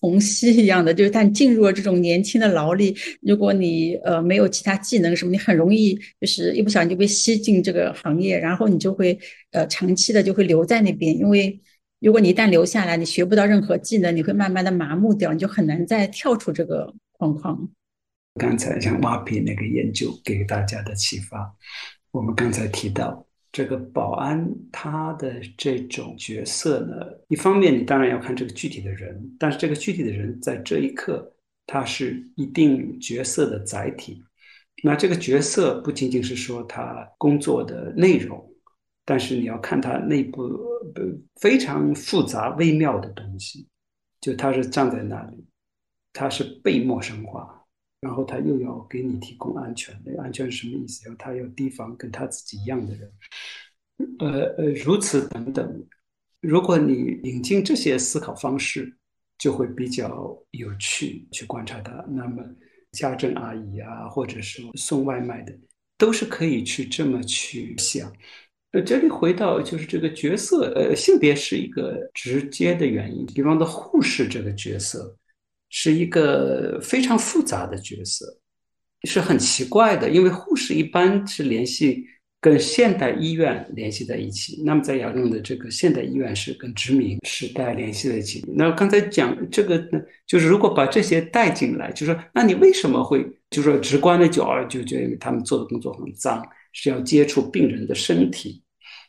[0.00, 9.16] 虹吸一样的，就是他进入了这种年轻的劳力，如果你呃没有其他技能什么，你很容易就是一不小心就被吸进这个行业，然后你就会
[9.52, 11.58] 呃长期的就会留在那边，因为
[12.00, 17.68] 如果你一旦留下来，你学不到任何技能，你会慢慢的麻木掉，你就很难再跳出这个框框。
[18.34, 21.52] 刚才像挖皮那个研究给大家的启发，
[22.12, 26.94] 我们刚才提到这个保安他的这种角色呢，
[27.26, 31.34] 一方面你当然要看这个具体的人，但是这个具体的人在这一刻
[31.66, 34.22] 他是一定角色的载体。
[34.84, 38.47] 那这个角色不仅仅是说他工作的内容，
[39.08, 40.38] 但是你要看他内部
[41.40, 43.66] 非常复杂微妙的东西。
[44.20, 45.46] 就他是站在那里，
[46.12, 47.64] 他是被陌生化，
[48.00, 49.98] 然后他又要给你提供安全。
[50.04, 51.08] 那安全什么意思？
[51.08, 53.12] 要他要提防跟他自己一样的人，
[54.18, 55.86] 呃呃，如此等等。
[56.42, 58.94] 如果你引进这些思考方式，
[59.38, 62.04] 就会比较有趣去观察他。
[62.10, 62.44] 那么。
[62.92, 65.52] 家政阿姨啊，或者是送外卖的，
[65.98, 68.10] 都是可以去这么去想。
[68.72, 73.24] 呃，这里回到就是这个角色，呃，性别是一个直接的原因。
[73.34, 75.16] 比方说护士这个角色，
[75.70, 78.26] 是一个非常复杂的角色，
[79.04, 82.06] 是很奇怪的，因为护士一般是联系。
[82.40, 88.44] 跟现代医院联系在一起，那么在亚洲的这个现代医院是跟殖民时代联系在一起。
[88.54, 96.40] 那刚才讲这个呢，就是如果把这些带进来，就说那你为什么会，就说直观的角就觉得他们做的工作很脏，
[96.80, 98.62] 是要接触病人的身体，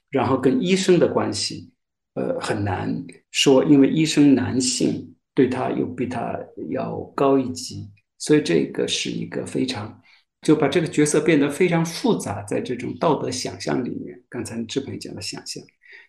[0.09, 1.71] 然后跟医生的关系，
[2.15, 6.35] 呃，很难说，因为医生男性对他又比他
[6.71, 7.87] 要高一级，
[8.17, 10.01] 所以这个是一个非常。
[10.41, 15.61] 就把这个角色变得非常复杂，在这种道德想象里面，刚才志鹏讲的想象，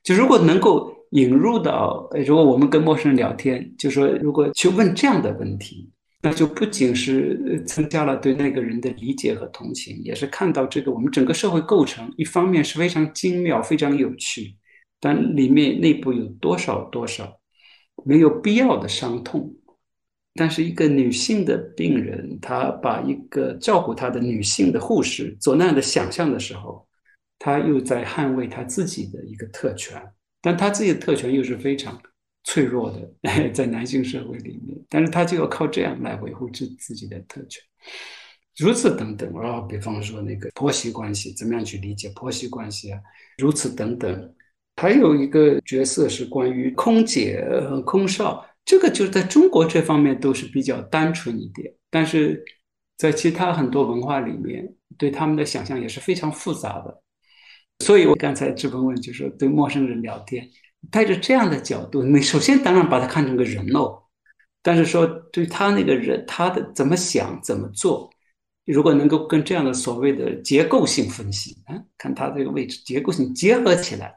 [0.04, 5.90] 就如果能够引入到，如果我们跟陌生人聊天，就说如果去问这样的问题，
[6.22, 14.54] 那就不仅是增加了对那个人的理解和同情，也是看到这个我们整个社会构成，一方面是非常精妙、非常有趣，
[15.00, 17.40] 但里面内部有多少多少
[18.04, 19.56] 没有必要的伤痛。
[20.34, 26.86] 但是一个女性的病人，她把一个照顾她的女性的护士做那样的想象的时候，
[27.38, 30.00] 她又在捍卫她自己的一个特权，
[30.40, 32.00] 但她自己的特权又是非常
[32.44, 37.62] 脆弱的，在男性社会里面，但是他就要靠这样来维护自自己的特权，
[38.56, 43.00] 如此等等啊，比方说那个婆媳关系，怎么样去理解婆媳关系啊？
[43.38, 44.34] 如此等等，
[44.76, 48.46] 还有一个角色是关于空姐和空少。
[48.64, 52.44] 这个就是在中国这方面都是比较单纯一点，但是
[52.96, 57.02] 在其他很多文化里面，对他们的想象也是非常复杂的。
[57.80, 60.46] 所以我刚才质问问，就是对陌生人聊天，
[60.90, 64.02] 带着这样的角度，你首先当然把他看成个人喽，
[64.62, 68.10] 但是说对他那个人，他的怎么想怎么做，
[68.64, 74.14] 如果能够跟这样的所谓的结构性分析，啊，看他这个位置结构性结合起来。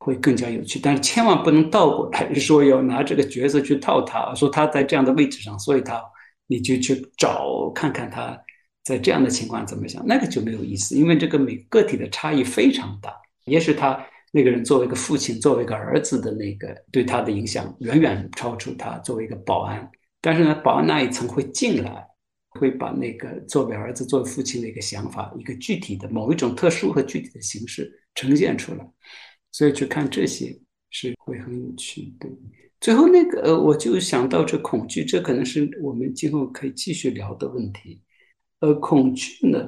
[0.00, 6.00] 会更加有趣，但是千万不能倒过来说要拿这个角色去套他，说他在这样的位置上，所以他
[6.46, 8.38] 你就去找看看他
[8.84, 13.12] 在这样的情况怎么想，那个就没有意思，因为这个每个体的差异非常大。
[13.46, 14.00] 也许他
[14.32, 19.90] 那个人作为一个父亲，作为一个儿子的那个对他的影响远远超出他作为一个保安，
[20.20, 22.06] 但是呢，保安那一层会进来，
[22.50, 28.86] 会把那个作为儿子、作为父亲的一个想法，一个具体的某一种特殊和具体的形式呈现出来。
[29.50, 30.54] 所以去看这些
[30.90, 32.14] 是会很有趣。
[32.20, 32.28] 的，
[32.80, 38.00] 最后那个呃，我就想到这恐惧，这可能是我们今后可以继续聊的问题。
[38.60, 39.66] 呃，恐惧呢，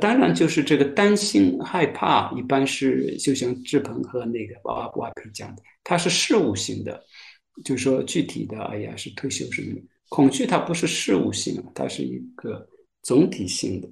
[0.00, 7.00] 当然就是这个担心、害怕，一般是就像志鹏和那个瓦瓦培讲的，它是事物性的，
[7.64, 9.76] 就是说具体的，哎呀，是退休什么。
[10.08, 12.66] 恐惧它不是事物性它是一个
[13.02, 13.88] 总体性的。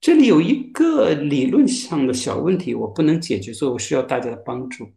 [0.00, 4.88] 这里有一个理论上的小问题，我不能解决，所以我需要大家的帮助。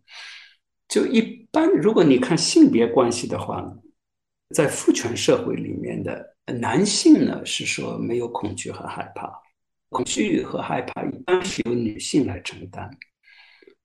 [0.88, 1.22] 就一
[1.52, 3.74] 般，如果你看性别关系的话呢，
[4.56, 9.30] 在父权社会里面的男性呢，是说没有恐惧和害怕，
[9.94, 12.90] 恐惧和害怕一般是由女性来承担。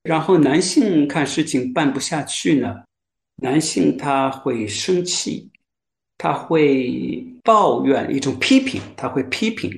[0.02, 2.82] 然后男性看事情办不下去呢，
[3.36, 5.48] 男性他会生气，
[6.16, 9.70] 他会抱怨，一种批评，他会批评。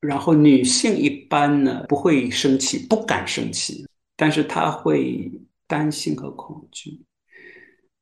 [0.00, 3.86] 然后女性一般呢不会生气，不敢生气，
[4.16, 5.30] 但是她会
[5.68, 7.00] 担心和恐惧。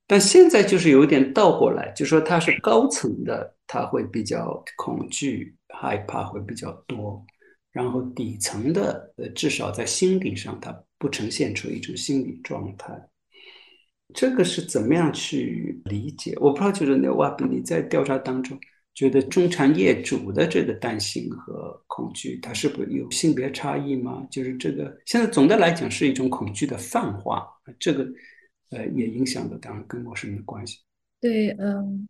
[0.07, 7.23] 但现在就是有点倒过来，就说她是高层的，她会比较恐惧、害怕会比较多，
[7.73, 13.09] 然后底层的，呃，至少在心理上，它不呈现出一种心理状态。
[14.13, 16.37] 这个是怎么样去理解？
[16.41, 18.59] 我不知道，就是那瓦比你在调查当中。
[18.93, 24.27] 觉得中产业主的这个担心和恐惧，它是不是有性别差异吗？
[24.31, 27.47] 就是这个现在总的来讲是一种恐惧的泛化，
[27.79, 28.05] 这个
[28.71, 30.81] 呃也影响了当然跟陌生人的关系。
[31.21, 32.07] 对，嗯，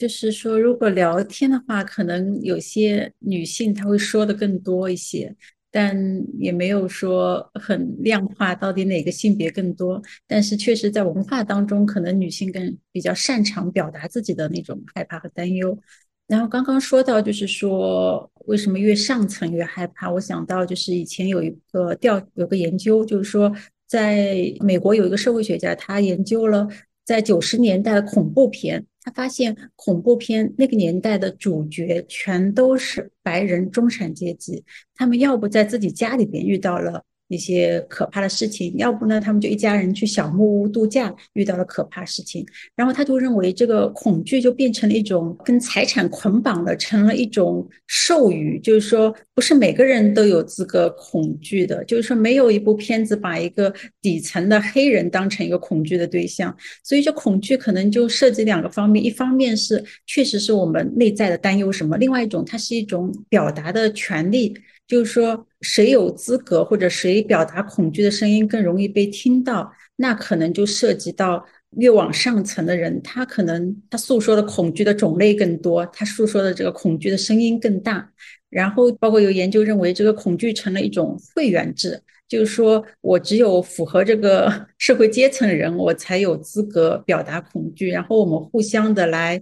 [0.00, 5.36] 就是说如果聊天的话，可能有些女性她会说的更多一些，
[5.70, 5.94] 但
[6.38, 10.00] 也没有说很量化到底哪个性别更多。
[10.26, 15.78] 但是确实在文化当中，可能女性更比较擅长表达自己的那种害怕和担忧。
[16.26, 20.10] 然后刚刚说到，就是说为什么越上层越害怕？
[20.10, 23.54] 我想到就是以前有一个调，有个研究，就是说
[23.86, 26.66] 在美国有一个社会学家，他研究了
[27.04, 34.64] 在九十年代的恐怖片，他发现恐怖片那个年代的主角全都是白人中产阶级，
[34.94, 37.04] 他们要不在自己家里边遇到了。
[37.30, 42.44] 一些可怕的事情，要不呢，他们就一家人去小木屋度假，遇到了可怕事情，
[42.74, 64.52] 然后他就认为这个恐惧就变成了一种跟财产捆绑的，成了一种授予，就是说不是每个人都有资格恐惧的，就是说没有一部片子把一个底层的黑人当成一个恐惧的对象，所以这恐惧可能就涉及两个方面，一方面是确实是我们内在的担忧什么，另外一种它是一种表达的权利。
[64.90, 71.46] 就是说，谁有资格或者谁表达恐惧的声音更容易被听到，那可能就涉及到
[71.76, 78.10] 越往上层的人，他可能他诉说的恐惧的种类更多，他诉说的这个恐惧的声音更大。
[78.48, 89.40] 然后，包括有研究认为，这个恐惧成了一种会员制，就是说我只有符合这个社会阶层人，我才有资格表达恐惧，然后我们互相的来。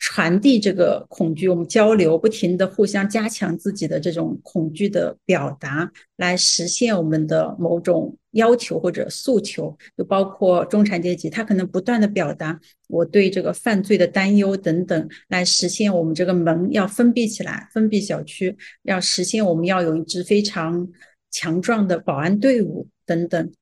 [0.00, 9.76] 传递这个恐惧，我们交流，不停的互相加强自己的这种恐惧的表达，来实现我们的某种要求或者诉求。
[9.98, 12.58] 就包括中产阶级，他可能不断的表达
[12.88, 20.88] 我对这个犯罪的担忧等等，来实现我们这个门要封闭起来，封闭小区，要实现我们要有一支非常
[21.30, 23.52] 强壮的保安队伍等等。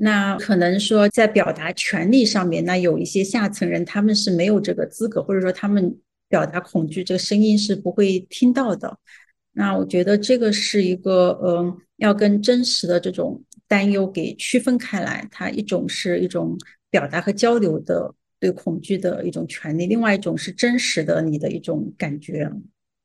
[0.00, 5.98] 那可能说在表达权利上面，那有一些下层人他们是没有这个资格，或者说他们
[6.28, 8.96] 表达恐惧这个声音是不会听到的。
[9.52, 15.26] 那我觉得这个是一个，嗯，要跟真实的这种担忧给区分开来。
[15.32, 16.56] 它一种是一种
[16.90, 22.48] 表达和交流的对恐惧的一种权利，另外一种是真实的你的一种感觉。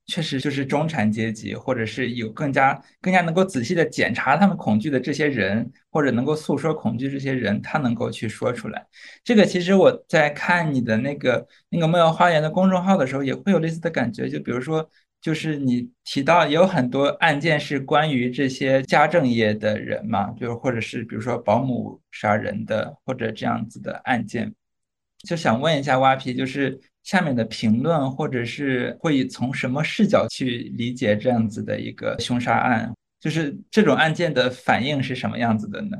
[0.05, 8.85] 确实，就是中产阶级，或者是有更加更加能够仔细的检查他们恐惧的这些人，或者能够诉说恐惧这些人，他能够去说出来。
[9.23, 14.27] 这个其实我在看你的那个那个梦瑶花园的公众号的时候，也会有类似的感觉。
[14.27, 14.88] 就比如说，
[15.21, 24.53] 就是你提到有很多案件是关于这些家政业的人嘛，就是或者是比如说保姆杀人的，或者这样子的案件，
[25.19, 26.77] 就想问一下蛙皮，就是。
[27.03, 32.91] 下面的评论，或者是会从什么视角去理解这样子的一个凶杀案？
[33.19, 35.97] 就是这种案件的反应是什么样子的呢？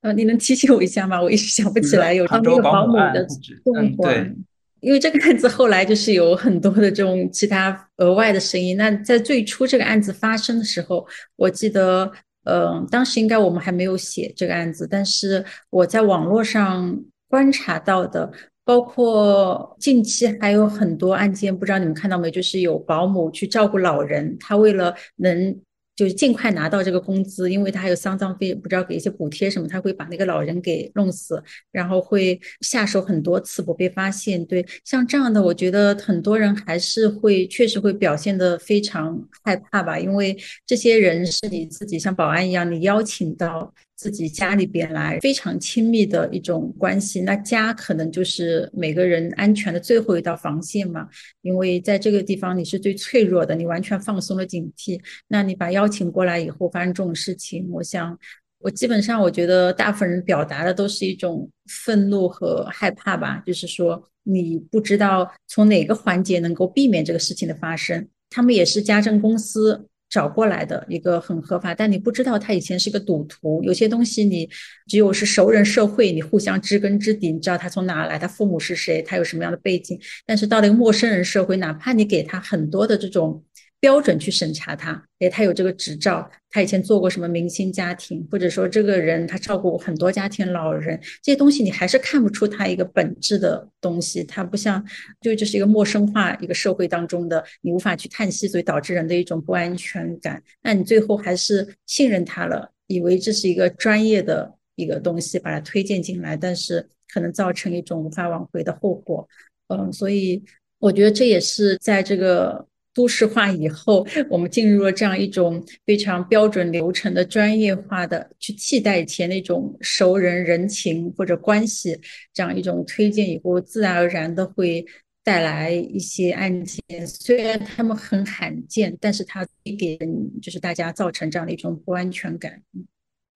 [0.00, 1.20] 呃，你能提醒我一下吗？
[1.20, 3.26] 我一时想不起来有杭州保姆的
[3.64, 4.06] 动作。
[4.06, 4.32] 对，
[4.80, 8.76] 因为这个案子后来就是有很多的这种其他额外的声音。
[8.76, 11.04] 那在最初这个案子发生的时候，
[11.34, 12.10] 我记得，
[12.44, 18.32] 呃，当时应该我们还没有写这个案子，但是我在网络上观察到的。
[18.68, 22.30] 包括近期还有很多案件，不知道你们看到没？
[22.30, 25.58] 就是有保姆去照顾老人，他为了能
[25.96, 31.42] 就是尽快拿到这个工资，因为他还有丧葬费，不知道给一些补贴什么，他会把那个老人给弄死，
[31.72, 34.44] 然后会下手很多次不被发现。
[34.44, 40.36] 对，像这样的，我觉得很多人还是会确实会表现的非常害怕吧，因为
[40.66, 43.72] 这些人是你自己像保安一样，你邀请到。
[43.98, 51.08] 自己家里边来非常亲密的一种关系，那家可能就是每个人安全的最后一道防线嘛。
[51.42, 55.00] 因为在这个地方你是最脆弱的，你完全放松了警惕。
[55.26, 58.16] 那你把邀请过来以后发生这种事情，我想
[58.60, 68.08] 我基本上我觉得大部分人表达的都是一种愤怒和害怕吧，就是说你不知道从哪个环节能够避免这个事情的发生。
[68.30, 69.88] 他们也是家政公司。
[70.08, 73.62] 找过来的一个很合法，但你不知道他以前是个赌徒。
[73.62, 74.48] 有些东西你
[74.86, 80.00] 只有是熟人社会，你互相知根知底，你知道他从哪来，他父母是谁，他有什么样的背景。
[80.24, 83.44] 但是到了一个陌生人社会，哪怕你给他很多的这种。
[83.80, 94.84] 标准去审查他，诶，他有这个执照，他以前做过什么明星家庭，或者说这个人他照顾很多家庭老人，这些东西你还是看不出他一个本质的东西，他不像，
[95.20, 100.42] 就这是一个陌生化一个社会当中的，你无法去叹息，所以导致人的一种不安全感。
[100.62, 109.28] 那你最后还是信任他了，以为这是一个专业的一个东西，把它推荐进来，但是可能造成一种无法挽回的后果。
[109.68, 110.42] 嗯，所以
[110.80, 112.66] 我觉得这也是在这个。
[112.98, 121.96] 都市化以后，我们进入了这样一种非常标准流程的专业化的，去替代以前那种熟人人情或者关系
[122.34, 124.84] 这样一种推荐以后，自然而然的会
[125.22, 129.96] 带来一些案件，虽然他们很罕见，但是它给
[130.42, 132.60] 就是大家造成这样的一种不安全感。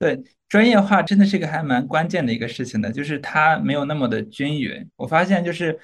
[0.01, 4.85] 对，专业化真的是一个还蛮关键的一个事情的，就是它没有那么的均匀。
[4.97, 5.79] 我发现就是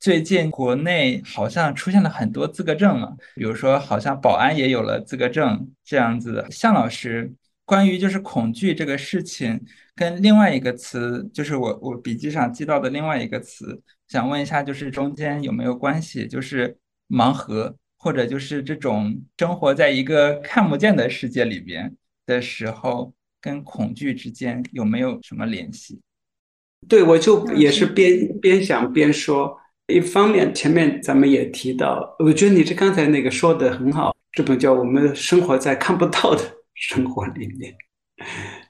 [0.00, 6.50] 最近国内好像出现了很多资格证了，比如说好像保安也有了资格证这样子的。
[6.50, 7.32] 向老师，
[7.64, 9.60] 关于就是恐惧这个事情，
[9.94, 16.26] 跟另外一个词，就是我我笔记上记到的另外一个词，想问一下，就是中间有没有关系？
[16.26, 16.76] 就是
[17.08, 21.96] 盲盒，或者就是这种生活在一个看不见的世界里边
[22.26, 23.12] 的时候。
[23.44, 26.00] 跟恐惧之间有没有什么联系？
[26.88, 29.54] 对，我就也是边边想边说。
[29.86, 34.14] 一方面，前面咱们也提到，我觉得你这刚才那个说的很好。
[34.32, 36.40] 这本叫《我们生活在看不到的
[36.74, 37.72] 生活里面》，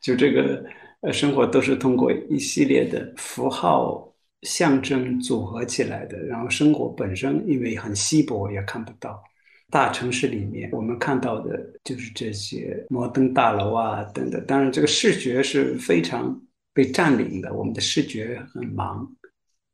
[0.02, 0.62] 就这个
[1.00, 4.12] 呃，生活都是通过一系列的符号
[4.42, 6.18] 象征组合起来的。
[6.24, 9.22] 然后，生活本身因为很稀薄，也看不到。
[9.70, 14.44] 大城市里面，我们看到的就是这些摩登大楼啊，等等。
[14.46, 16.38] 当然，这个视觉是非常
[16.74, 19.10] 被占领的，我们的视觉很忙，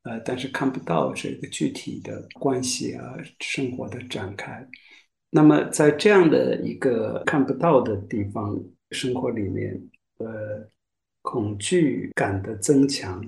[0.03, 4.67] 呃，但是看不到这个具体的关系啊，生活的展开。
[5.31, 8.59] 那么，在这样的一个看不到的地方
[8.91, 9.81] 生活里面，
[10.19, 10.69] 呃，
[11.23, 13.25] 恐惧感的增强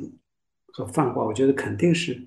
[0.72, 2.26] 和泛化，我觉得肯定是。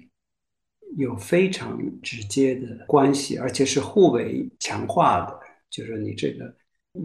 [0.98, 5.40] 有非常直接的关系，而且是互为强化的。
[5.70, 6.56] 就是你这个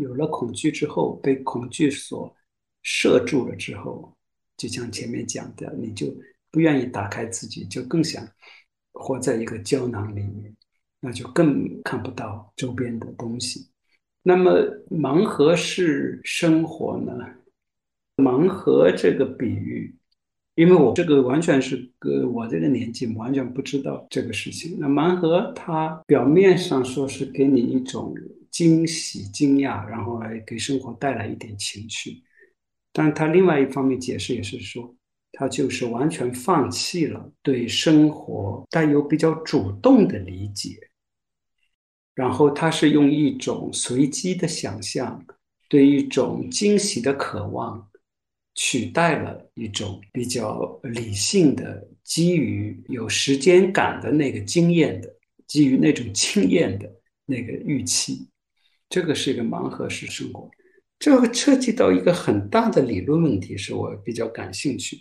[0.01, 2.33] 有了恐惧之后，被恐惧所
[2.83, 4.17] 摄住了之后，
[4.57, 6.07] 就像前面讲的，你就
[6.51, 8.27] 不愿意打开自己，就更想
[8.93, 10.55] 活在一个胶囊里面，
[11.01, 13.69] 那就更看不到周边的东西。
[14.23, 14.53] 那么
[14.91, 17.13] 盲盒式生活呢？
[18.17, 19.95] 盲盒这个比喻。
[20.57, 24.77] 因为我这个完全是个我这个年纪完全不知道这个事情。
[24.79, 28.15] 那盲盒它表面上说是给你一种
[28.51, 32.23] 惊喜、惊讶，然后来给生活带来一点情趣，
[32.93, 34.95] 但它另外一方面解释也是说，
[35.41, 40.79] 他就是完全放弃了对生活带有比较主动的理解，
[42.15, 45.25] 然后他是用一种随机的想象，
[45.67, 47.89] 对一种惊喜的渴望。
[48.55, 55.09] 取代了一种比较理性的、基于有时间感的那个经验的、
[55.47, 56.93] 基于那种经验的
[57.25, 58.29] 那个预期，
[58.91, 60.51] 这个是一个盲盒式生活。
[60.99, 64.99] 这个涉及到一个很大的理论问题，是我比较感兴趣，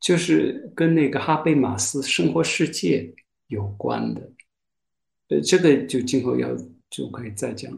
[0.00, 3.12] 就是跟那个哈贝马斯生活世界
[3.48, 4.32] 有关的。
[5.28, 6.48] 呃，这个就今后要
[6.88, 7.70] 就可以再讲。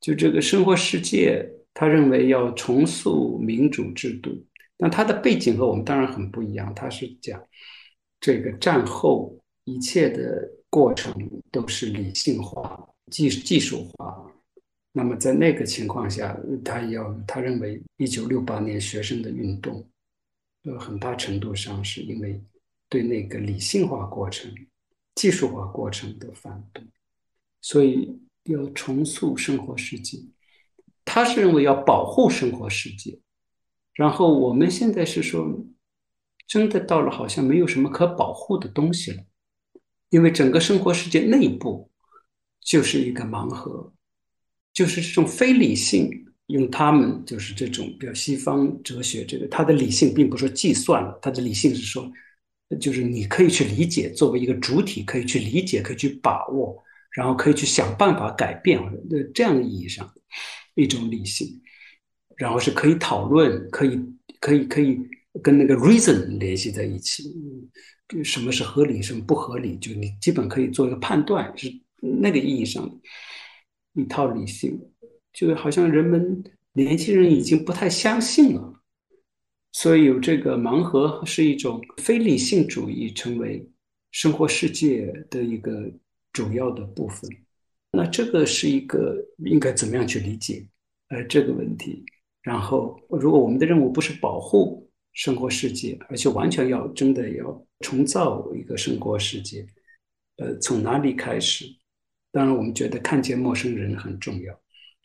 [0.00, 4.30] 就这个生活世界，他认为要重塑民主制度。
[4.76, 7.42] 那他的背景和我们当然很不一样，他是讲
[8.20, 11.14] 这个战后一切的过程
[11.50, 14.30] 都是理性化、技技术化。
[14.92, 19.86] 那么在那个情况下，他要他认为一九六八年学生的运动，
[20.64, 22.42] 呃，很大程度上是因为
[22.88, 24.52] 对那个理性化过程、
[25.14, 26.82] 技术化过程的反对，
[27.60, 30.18] 所以要重塑生活世界。
[31.04, 33.18] 他是认为要保护生活世界。
[33.92, 35.46] 然后我们现在是说，
[36.46, 39.22] 真的到了好像没有什么可保护的东西了，
[40.08, 41.90] 因为整个生活世界内部
[42.60, 43.92] 就是一个盲盒，
[44.72, 52.10] 就是这种非理性，用他们就是这种比较西方哲学，这个他的理性并不说计算了，他的理性是说，
[52.80, 56.76] 就是你可以去理解，作为一个主体可以去理解，可以去把握，
[57.12, 60.12] 然后可以去想办法改变，呃，这样的意义上
[60.74, 61.60] 一种理性。
[62.36, 63.96] 然后是可以讨论，可以
[64.40, 64.98] 可以可以
[65.40, 67.32] 跟那个 reason 联系在一起，
[68.24, 71.72] 什么是合理，什么不合理，就你基本可以做一个判断，是
[72.20, 72.90] 那个意义上
[73.94, 74.76] 一套理性，
[75.34, 76.42] 就好像人们
[76.72, 78.80] 年轻人已经不太相信了，
[79.72, 83.68] 所以有这个盲盒是一种非理性主义成为
[84.12, 85.90] 生活世界的一个
[86.32, 87.28] 主要的部分，
[87.90, 90.64] 那这个是一个应该怎么样去理解
[91.08, 92.04] 呃这个问题？
[92.42, 99.66] 然后，如果我们的任务不是保护生活世界，而且完全要真的要重造一个生活世界，
[100.36, 101.64] 呃，从哪里开始？
[102.30, 104.60] 当然，我们觉得看见陌生人很重要。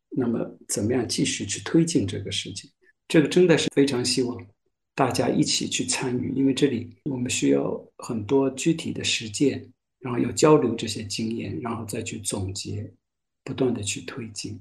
[0.09, 2.69] 那么，怎么样继续去推进这个事情？
[3.07, 4.37] 这个真的是非常希望
[4.95, 9.65] 大家一起去参与，因为这里我们需要很多具体的实践，
[9.99, 12.91] 然后要交流这些经验，然后再去总结，
[13.43, 14.59] 不断的去推进。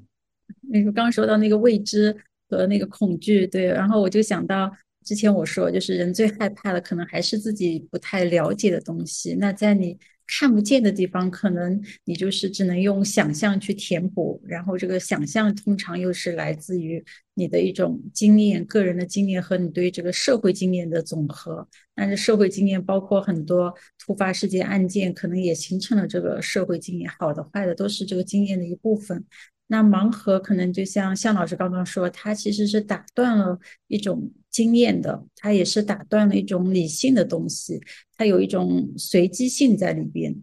[0.60, 2.16] 那个刚刚说到那个未知。
[2.50, 9.34] 和那个恐惧，对，然后我就想到之前我说，就是人最害怕的可能还是自己不太了解的东西。
[9.34, 9.98] 那在你
[10.28, 17.02] 看不见的地方，可能你就是只能用想象去填补，然后这个想象通常又是来自于
[17.34, 21.66] 你的一种经验、个人的经验和你对这个社会经验的总和。
[21.94, 29.24] 但是社会经验包括很多突发事件案件，可能也形成了这个社会经验，好的、坏的都是这个经验的一部分。
[29.68, 37.80] 那盲盒可能就像向老师刚刚说，它其实是打断了一种经验的，它也是打断了一种理性的东西，
[38.16, 40.34] 它有一种随机性在里边。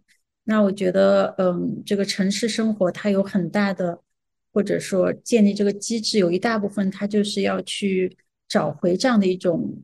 [0.43, 3.99] 那我觉得，嗯，这个城市生活它有很大的，
[4.53, 8.15] 或者说建立这个机制，有一大部分它就是要去
[8.47, 9.83] 找回这样的一种。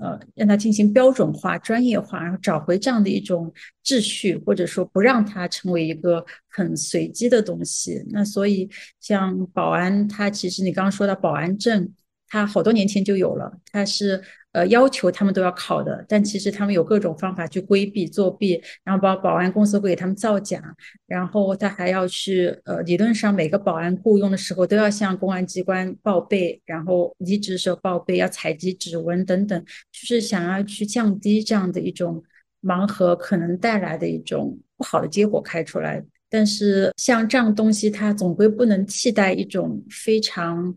[0.00, 3.52] 呃，让它进行标准化、专业化，然后找回这样的一种
[3.84, 8.04] 秩序，或者说不让它成为一个很随机的东西。
[8.10, 8.68] 那所以，
[9.00, 11.92] 像保安，它其实你刚刚说到保安证，
[12.28, 14.22] 它好多年前就有了，它是。
[14.54, 20.62] 呃，要求他们都要考的，但其实他们有各种方法去规避作弊，然后保保安公司会给他们造假，
[21.08, 29.60] 然后他还要去呃，理论上每个保安雇佣的时候都要向公安机关报备，然后离职时候报备，要采集指纹等等，
[29.90, 32.22] 就是想要去降低这样的一种
[32.62, 36.00] 盲盒可能带来的一种不好的结果开出来。
[36.30, 40.72] 但是像这样东西，它总归不能替代一种非常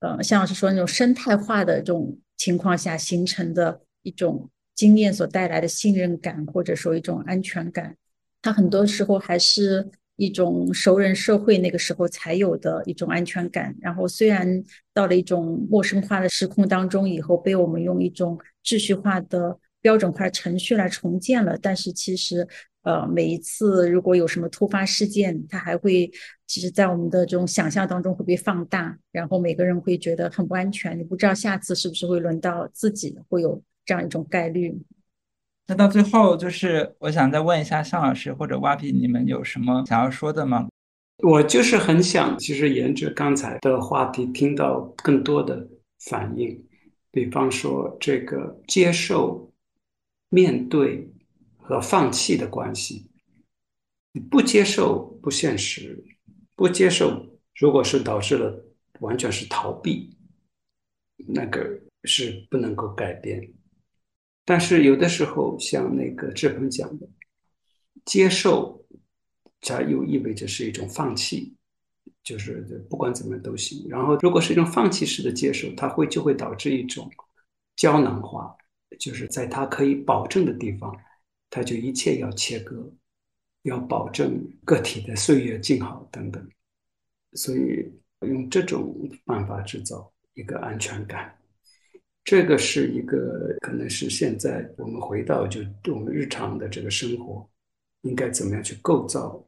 [0.00, 2.18] 呃，像老师说那种生态化的这种。
[2.42, 7.96] 情况下形成的一种经验所带来的信任感，或者说一种安全感，
[8.42, 13.72] 它很多时候还是一种熟人社会那个时候才有的一种安全感。
[13.80, 22.48] 然后虽然到了一种陌生化的时空当中以后，被我们用一种秩序化的标准化程序来重建了，但是其实。
[22.84, 26.10] 呃，每一次如果有什么突发事件，它还会，
[26.52, 34.78] 其实，在我们的这种想象当中会被放大，然后每个人会觉得很不安全，你不知道下次是不是会轮到自己，会有这样一种概率。
[35.66, 40.68] 那到最后，就是我想再问一下向老师或者蛙皮，你们有什么想要说的吗？
[41.22, 45.66] 我就是很想，其实沿着刚才的话题，听到更多的
[46.00, 46.62] 反应，
[47.10, 49.50] 比方说这个接受、
[50.28, 51.08] 面对。
[51.64, 53.08] 和放弃的关系，
[54.12, 56.04] 你不接受不现实，
[56.54, 58.64] 不接受，如果是导致了
[59.00, 60.16] 完全是逃避，
[61.16, 63.52] 那个是不能够改变。
[64.44, 67.08] 但是有的时候，像那个志鹏讲的，
[68.04, 68.84] 接受，
[69.60, 71.54] 它又意味着是一种放弃，
[72.24, 73.86] 就是不管怎么都行。
[73.88, 77.10] 然后，如果是一种放弃式的接受，它会就会导致一种
[77.76, 78.56] 胶囊化，
[78.98, 80.94] 就是在它可以保证的地方。
[81.54, 82.90] 他就一切要切割，
[83.62, 86.46] 要保证个体的岁月静好等等，
[87.34, 87.90] 所以
[88.20, 88.94] 用这种
[89.24, 91.36] 办法制造一个安全感，
[92.24, 95.60] 这个是一个可能是现在我们回到就
[95.92, 97.48] 我们日常的这个生活，
[98.02, 99.44] 应该怎么样去构造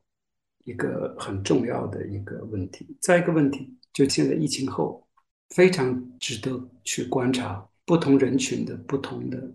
[0.65, 2.97] 一个很重要的一个问题。
[3.01, 5.07] 再一个问题，就现在疫情后，
[5.51, 9.51] 非常值得去观察不同人群的不同的。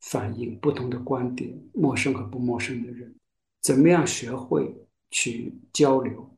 [0.00, 3.12] 反应不同的观点，陌生和不陌生的人，
[3.60, 4.74] 怎么样学会
[5.10, 6.28] 去交流，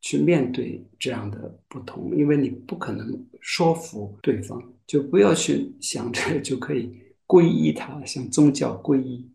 [0.00, 2.14] 去面对这样的不同？
[2.16, 9.30] 因为你不可能说服对方，就不要去想着就可以皈依他，像宗教皈依。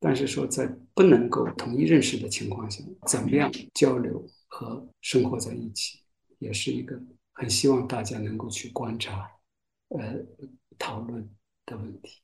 [0.00, 5.98] 但是说在不能够统一认识的情况下，怎么样交流和生活在一起，
[6.38, 7.00] 也是一个
[7.32, 9.28] 很希望大家能够去观察、
[9.88, 10.24] 呃
[10.78, 11.28] 讨论
[11.66, 12.20] 的问题。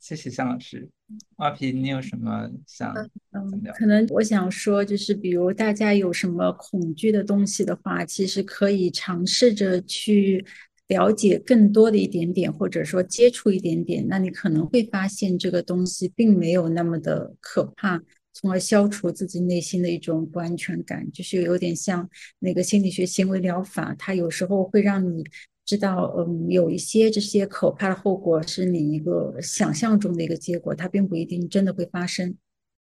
[0.00, 0.88] 谢谢向老师，
[1.36, 2.94] 阿皮，你有什么想
[3.32, 10.44] 嗯，可能我想说，就是比如大家有什么恐惧的东西的话，其实可以尝试着去
[10.88, 18.00] 了解更多的一点点，或者说接触一点点，那你可能会发现这个东西并没有那么的可怕，
[18.32, 25.24] 从而消除自己内心的一种不安全感，就是有点像那个心理学行为疗法，它有时候会让你。
[25.68, 32.34] 知道，嗯，有一些这些可怕的后果是你一个想象中的一个结果，它并不一定真的会发生。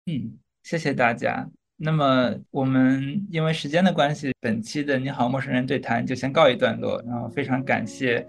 [0.07, 1.51] 嗯，谢谢大家。
[1.77, 6.99] 那么我们因为时间的关系，本期的你好陌生人对谈就先告一段落。
[7.07, 8.27] 然后非常感谢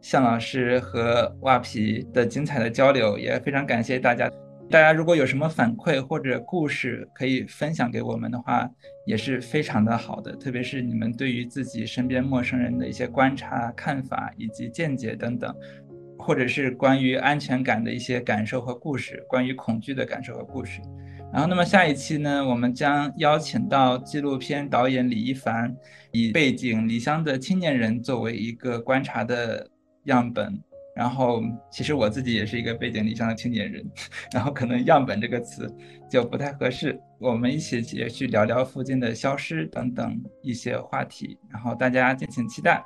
[0.00, 4.30] 向老师和袜皮的精彩的交流，也非常感谢大家。
[4.70, 8.68] 大家如果有什么反馈或者故事可以分享给我们的话，
[9.06, 10.34] 也是非常的好的。
[10.36, 15.54] 特别是你们对于自己身边陌生人的一些观察、看法以及见解等等，
[16.18, 20.80] 或者是关于安全感的一些感受和故事，关于恐惧的感受和故事。
[21.32, 25.76] 然后，那么下一期呢，我们将邀请到纪录片导演李一凡，
[26.10, 29.68] 以背景离乡的青年人作为一个观察的
[30.04, 30.58] 样本。
[30.94, 33.84] 然后其实我自己也是一个背井离乡的青年人，
[34.32, 35.68] 然后可能样本这个词
[36.08, 37.00] 就不太合适。
[37.18, 42.84] 我们一起也去聊聊附近的消失等等一些话题，然后大家敬请期待。